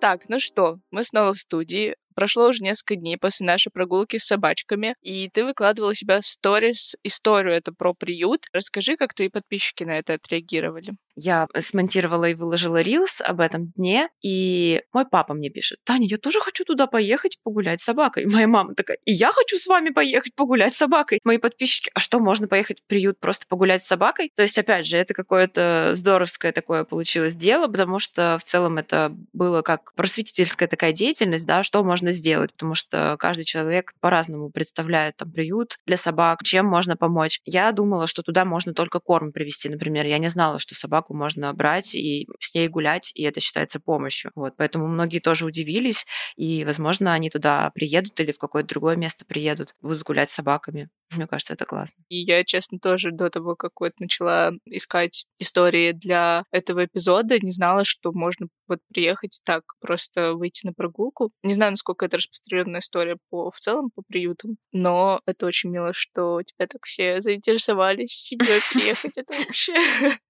Так, 0.00 0.28
ну 0.28 0.38
что, 0.38 0.78
мы 0.92 1.02
снова 1.02 1.34
в 1.34 1.38
студии. 1.38 1.96
Прошло 2.18 2.48
уже 2.48 2.64
несколько 2.64 2.96
дней 2.96 3.16
после 3.16 3.46
нашей 3.46 3.70
прогулки 3.70 4.18
с 4.18 4.26
собачками, 4.26 4.96
и 5.02 5.30
ты 5.32 5.44
выкладывала 5.44 5.94
себя 5.94 6.20
в 6.20 6.26
сторис 6.26 6.96
историю 7.04 7.54
это 7.54 7.70
про 7.70 7.94
приют. 7.94 8.46
Расскажи, 8.52 8.96
как 8.96 9.14
твои 9.14 9.28
подписчики 9.28 9.84
на 9.84 9.96
это 9.96 10.14
отреагировали. 10.14 10.94
Я 11.20 11.48
смонтировала 11.58 12.26
и 12.26 12.34
выложила 12.34 12.80
рилс 12.80 13.20
об 13.20 13.40
этом 13.40 13.72
дне, 13.76 14.08
и 14.22 14.82
мой 14.92 15.04
папа 15.04 15.34
мне 15.34 15.50
пишет, 15.50 15.78
Таня, 15.84 16.06
я 16.08 16.16
тоже 16.16 16.38
хочу 16.40 16.64
туда 16.64 16.86
поехать 16.86 17.38
погулять 17.42 17.80
с 17.80 17.84
собакой. 17.84 18.26
Моя 18.32 18.46
мама 18.46 18.76
такая, 18.76 18.98
и 19.04 19.12
я 19.12 19.32
хочу 19.32 19.56
с 19.56 19.66
вами 19.66 19.90
поехать 19.90 20.34
погулять 20.36 20.74
с 20.74 20.78
собакой. 20.78 21.18
Мои 21.24 21.38
подписчики, 21.38 21.90
а 21.92 21.98
что, 21.98 22.20
можно 22.20 22.46
поехать 22.46 22.80
в 22.80 22.86
приют 22.86 23.18
просто 23.18 23.46
погулять 23.48 23.82
с 23.82 23.88
собакой? 23.88 24.30
То 24.36 24.42
есть, 24.42 24.56
опять 24.58 24.86
же, 24.86 24.96
это 24.96 25.12
какое-то 25.12 25.92
здоровское 25.94 26.52
такое 26.52 26.84
получилось 26.84 27.34
дело, 27.34 27.66
потому 27.66 27.98
что 27.98 28.38
в 28.40 28.44
целом 28.44 28.78
это 28.78 29.12
было 29.32 29.62
как 29.62 29.94
просветительская 29.94 30.68
такая 30.68 30.92
деятельность, 30.92 31.46
да, 31.46 31.64
что 31.64 31.82
можно 31.82 32.07
сделать, 32.12 32.52
потому 32.52 32.74
что 32.74 33.16
каждый 33.18 33.44
человек 33.44 33.92
по-разному 34.00 34.50
представляет 34.50 35.16
там 35.16 35.30
приют 35.32 35.78
для 35.86 35.96
собак, 35.96 36.42
чем 36.44 36.66
можно 36.66 36.96
помочь. 36.96 37.40
Я 37.44 37.70
думала, 37.72 38.06
что 38.06 38.22
туда 38.22 38.44
можно 38.44 38.74
только 38.74 39.00
корм 39.00 39.32
привезти, 39.32 39.68
например. 39.68 40.06
Я 40.06 40.18
не 40.18 40.28
знала, 40.28 40.58
что 40.58 40.74
собак 40.74 40.88
собаку 40.88 41.14
можно 41.14 41.52
брать 41.52 41.94
и 41.94 42.26
с 42.40 42.54
ней 42.54 42.66
гулять, 42.68 43.12
и 43.14 43.22
это 43.22 43.40
считается 43.40 43.78
помощью. 43.78 44.32
Вот, 44.34 44.54
поэтому 44.56 44.86
многие 44.88 45.20
тоже 45.20 45.44
удивились, 45.46 46.06
и, 46.36 46.64
возможно, 46.64 47.12
они 47.12 47.30
туда 47.30 47.70
приедут 47.74 48.18
или 48.20 48.32
в 48.32 48.38
какое-то 48.38 48.68
другое 48.70 48.96
место 48.96 49.24
приедут, 49.24 49.74
будут 49.80 50.02
гулять 50.02 50.30
с 50.30 50.34
собаками. 50.34 50.88
Мне 51.14 51.26
кажется, 51.26 51.52
это 51.54 51.64
классно. 51.66 52.02
И 52.08 52.16
я, 52.16 52.44
честно, 52.44 52.78
тоже 52.78 53.10
до 53.12 53.30
того, 53.30 53.54
как 53.54 53.72
вот 53.80 53.92
начала 54.00 54.52
искать 54.64 55.24
истории 55.38 55.92
для 55.92 56.44
этого 56.50 56.84
эпизода, 56.86 57.38
не 57.38 57.50
знала, 57.52 57.84
что 57.84 58.12
можно 58.12 58.48
вот 58.68 58.80
приехать 58.92 59.40
так, 59.44 59.62
просто 59.80 60.34
выйти 60.34 60.66
на 60.66 60.72
прогулку. 60.72 61.30
Не 61.42 61.54
знаю, 61.54 61.72
насколько 61.72 62.06
это 62.06 62.18
распространенная 62.18 62.80
история 62.80 63.18
по, 63.30 63.50
в 63.50 63.58
целом 63.58 63.90
по 63.94 64.02
приютам, 64.02 64.56
но 64.72 65.20
это 65.26 65.46
очень 65.46 65.70
мило, 65.70 65.92
что 65.92 66.42
тебя 66.42 66.66
так 66.66 66.84
все 66.84 67.20
заинтересовались 67.20 68.12
себе 68.12 68.46
приехать. 68.72 69.18
Это 69.18 69.34
вообще... 69.38 69.74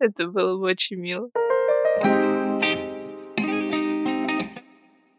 Это 0.00 0.26
было 0.26 0.56
бы 0.56 0.64
очень 0.64 0.96
мило. 0.96 1.30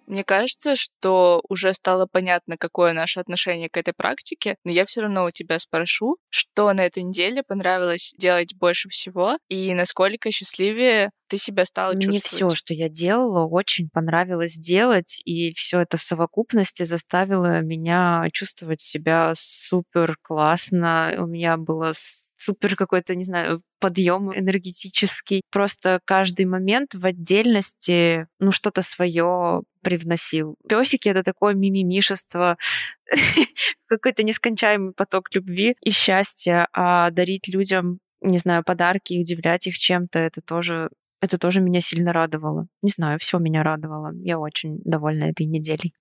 Мне 0.08 0.24
кажется, 0.24 0.76
что 0.76 1.44
уже 1.50 1.74
стало 1.74 2.06
понятно, 2.06 2.58
какое 2.58 2.94
наше 2.94 3.20
отношение 3.20 3.70
к 3.70 3.78
этой 3.78 3.94
практике, 3.94 4.56
но 4.64 4.72
я 4.72 4.86
все 4.86 5.02
равно 5.02 5.26
у 5.26 5.32
тебя 5.32 5.58
спрошу, 5.60 6.18
что 6.30 6.72
на 6.74 6.86
этой 6.86 7.04
неделе 7.04 7.44
понравилось 7.44 8.14
делать 8.18 8.56
больше 8.56 8.88
всего 8.88 9.38
и 9.50 9.74
насколько 9.74 10.32
счастливее 10.32 11.12
ты 11.28 11.38
себя 11.38 11.66
стала 11.66 11.94
Мне 11.94 12.02
чувствовать? 12.02 12.26
все, 12.26 12.50
что 12.56 12.74
я 12.74 12.90
делала, 12.90 13.46
очень 13.46 13.90
понравилось 13.90 14.54
делать, 14.54 15.22
и 15.26 15.54
все 15.54 15.82
это 15.82 15.98
в 15.98 16.02
совокупности 16.02 16.84
заставило 16.84 17.62
меня 17.62 18.28
чувствовать 18.34 18.82
себя 18.82 19.34
супер 19.36 20.18
классно. 20.22 21.16
У 21.18 21.26
меня 21.26 21.58
было 21.58 21.94
супер 22.36 22.76
какой-то, 22.76 23.16
не 23.16 23.24
знаю, 23.24 23.62
подъем 23.80 24.32
энергетический. 24.38 25.42
Просто 25.52 26.00
каждый 26.06 26.46
момент 26.46 26.94
в 26.94 27.06
отдельности, 27.06 28.28
ну, 28.40 28.52
что-то 28.52 28.82
свое 28.82 29.62
привносил. 29.82 30.56
Песики 30.68 31.10
это 31.10 31.24
такое 31.24 31.54
мимимишество, 31.54 32.58
какой-то 33.88 34.24
нескончаемый 34.24 34.94
поток 34.94 35.34
любви 35.34 35.76
и 35.82 35.92
счастья, 35.92 36.68
а 36.74 37.12
дарить 37.12 37.48
людям 37.48 38.00
не 38.22 38.38
знаю, 38.38 38.64
подарки 38.64 39.14
и 39.14 39.22
удивлять 39.22 39.68
их 39.68 39.78
чем-то, 39.78 40.20
это 40.20 40.42
тоже 40.42 40.90
это 41.26 41.38
тоже 41.38 41.62
меня 41.62 41.82
сильно 41.82 42.14
радовало. 42.14 42.68
Не 42.82 42.92
знаю, 42.96 43.20
все 43.20 43.40
меня 43.40 43.64
радовало. 43.64 44.12
Я 44.24 44.40
очень 44.40 44.80
довольна 44.84 45.26
этой 45.26 45.46
неделей. 45.46 45.94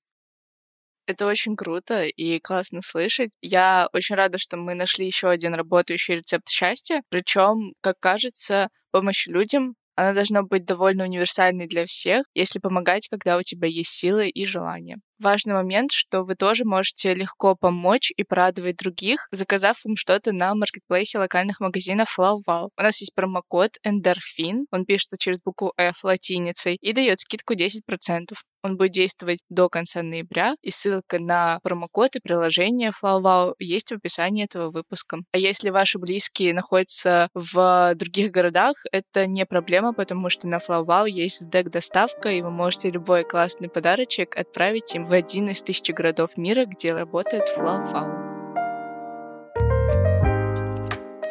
Это 1.06 1.26
очень 1.26 1.54
круто 1.56 2.04
и 2.04 2.38
классно 2.40 2.80
слышать. 2.82 3.30
Я 3.42 3.88
очень 3.92 4.14
рада, 4.16 4.38
что 4.38 4.56
мы 4.56 4.74
нашли 4.74 5.06
еще 5.06 5.28
один 5.28 5.54
работающий 5.54 6.16
рецепт 6.16 6.48
счастья. 6.48 7.02
Причем, 7.10 7.74
как 7.82 7.96
кажется, 8.00 8.68
помощь 8.90 9.26
людям 9.26 9.74
она 9.96 10.12
должна 10.12 10.42
быть 10.42 10.64
довольно 10.64 11.04
универсальной 11.04 11.68
для 11.68 11.86
всех, 11.86 12.26
если 12.34 12.58
помогать, 12.58 13.08
когда 13.08 13.36
у 13.36 13.42
тебя 13.42 13.68
есть 13.68 13.90
силы 13.90 14.28
и 14.28 14.44
желание. 14.44 14.96
Важный 15.24 15.54
момент, 15.54 15.90
что 15.90 16.22
вы 16.22 16.34
тоже 16.34 16.66
можете 16.66 17.14
легко 17.14 17.56
помочь 17.56 18.12
и 18.14 18.24
порадовать 18.24 18.76
других, 18.76 19.26
заказав 19.32 19.78
им 19.86 19.96
что-то 19.96 20.32
на 20.32 20.54
маркетплейсе 20.54 21.18
локальных 21.18 21.60
магазинов 21.60 22.14
FlowWow. 22.18 22.68
У 22.76 22.82
нас 22.82 23.00
есть 23.00 23.14
промокод 23.14 23.70
Endorphin, 23.86 24.66
он 24.70 24.84
пишется 24.84 25.16
через 25.18 25.38
букву 25.42 25.72
F 25.78 26.04
латиницей 26.04 26.76
и 26.78 26.92
дает 26.92 27.20
скидку 27.20 27.54
10%. 27.54 28.34
Он 28.64 28.78
будет 28.78 28.92
действовать 28.92 29.40
до 29.50 29.68
конца 29.68 30.02
ноября, 30.02 30.54
и 30.62 30.70
ссылка 30.70 31.18
на 31.18 31.58
промокод 31.62 32.16
и 32.16 32.20
приложение 32.20 32.90
FlowWow 32.90 33.54
есть 33.58 33.90
в 33.90 33.96
описании 33.96 34.44
этого 34.44 34.70
выпуска. 34.70 35.18
А 35.32 35.38
если 35.38 35.68
ваши 35.68 35.98
близкие 35.98 36.54
находятся 36.54 37.28
в 37.34 37.94
других 37.94 38.30
городах, 38.30 38.76
это 38.90 39.26
не 39.26 39.44
проблема, 39.44 39.92
потому 39.92 40.30
что 40.30 40.48
на 40.48 40.60
FlowWow 40.66 41.08
есть 41.10 41.48
дек-доставка, 41.48 42.30
и 42.30 42.40
вы 42.40 42.50
можете 42.50 42.90
любой 42.90 43.24
классный 43.24 43.68
подарочек 43.68 44.34
отправить 44.34 44.94
им 44.94 45.04
в 45.04 45.13
один 45.14 45.48
из 45.48 45.62
тысячи 45.62 45.92
городов 45.92 46.36
мира, 46.36 46.66
где 46.66 46.92
работает 46.92 47.44
FlowFow. 47.56 48.24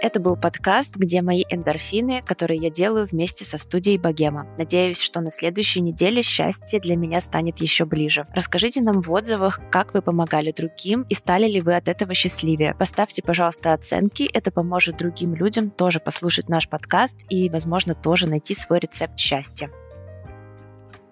Это 0.03 0.19
был 0.19 0.35
подкаст, 0.35 0.97
где 0.97 1.21
мои 1.21 1.43
эндорфины, 1.49 2.21
которые 2.25 2.59
я 2.59 2.69
делаю 2.69 3.07
вместе 3.07 3.45
со 3.45 3.57
студией 3.57 3.97
Богема. 3.97 4.45
Надеюсь, 4.57 4.99
что 4.99 5.21
на 5.21 5.31
следующей 5.31 5.79
неделе 5.79 6.21
счастье 6.21 6.81
для 6.81 6.97
меня 6.97 7.21
станет 7.21 7.59
еще 7.61 7.85
ближе. 7.85 8.25
Расскажите 8.33 8.81
нам 8.81 9.01
в 9.01 9.09
отзывах, 9.09 9.61
как 9.71 9.93
вы 9.93 10.01
помогали 10.01 10.51
другим 10.51 11.03
и 11.09 11.15
стали 11.15 11.47
ли 11.47 11.61
вы 11.61 11.75
от 11.75 11.87
этого 11.87 12.13
счастливее. 12.13 12.75
Поставьте, 12.75 13.23
пожалуйста, 13.23 13.71
оценки, 13.71 14.29
это 14.33 14.51
поможет 14.51 14.97
другим 14.97 15.35
людям 15.35 15.69
тоже 15.69 16.01
послушать 16.01 16.49
наш 16.49 16.67
подкаст 16.67 17.23
и, 17.29 17.49
возможно, 17.49 17.93
тоже 17.95 18.27
найти 18.27 18.55
свой 18.55 18.79
рецепт 18.79 19.17
счастья 19.17 19.71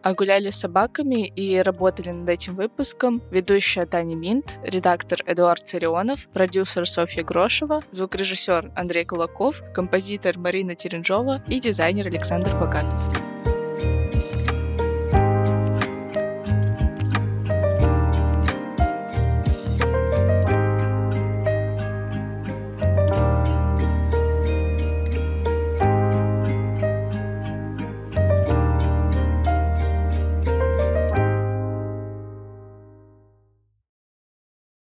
а 0.04 0.14
гуляли 0.14 0.50
с 0.50 0.60
собаками 0.60 1.28
и 1.28 1.58
работали 1.58 2.10
над 2.10 2.28
этим 2.30 2.56
выпуском 2.56 3.22
ведущая 3.32 3.86
Таня 3.86 4.16
Минт, 4.16 4.60
редактор 4.64 5.20
Эдуард 5.26 5.68
Царионов, 5.68 6.28
продюсер 6.34 6.88
Софья 6.88 7.24
Грошева, 7.24 7.82
звукорежиссер 7.92 8.72
Андрей 8.76 9.06
Кулаков, 9.06 9.62
композитор 9.74 10.38
Марина 10.38 10.76
Теренжова 10.76 11.44
и 11.48 11.60
дизайнер 11.60 12.08
Александр 12.08 12.52
Богатов. 12.60 13.31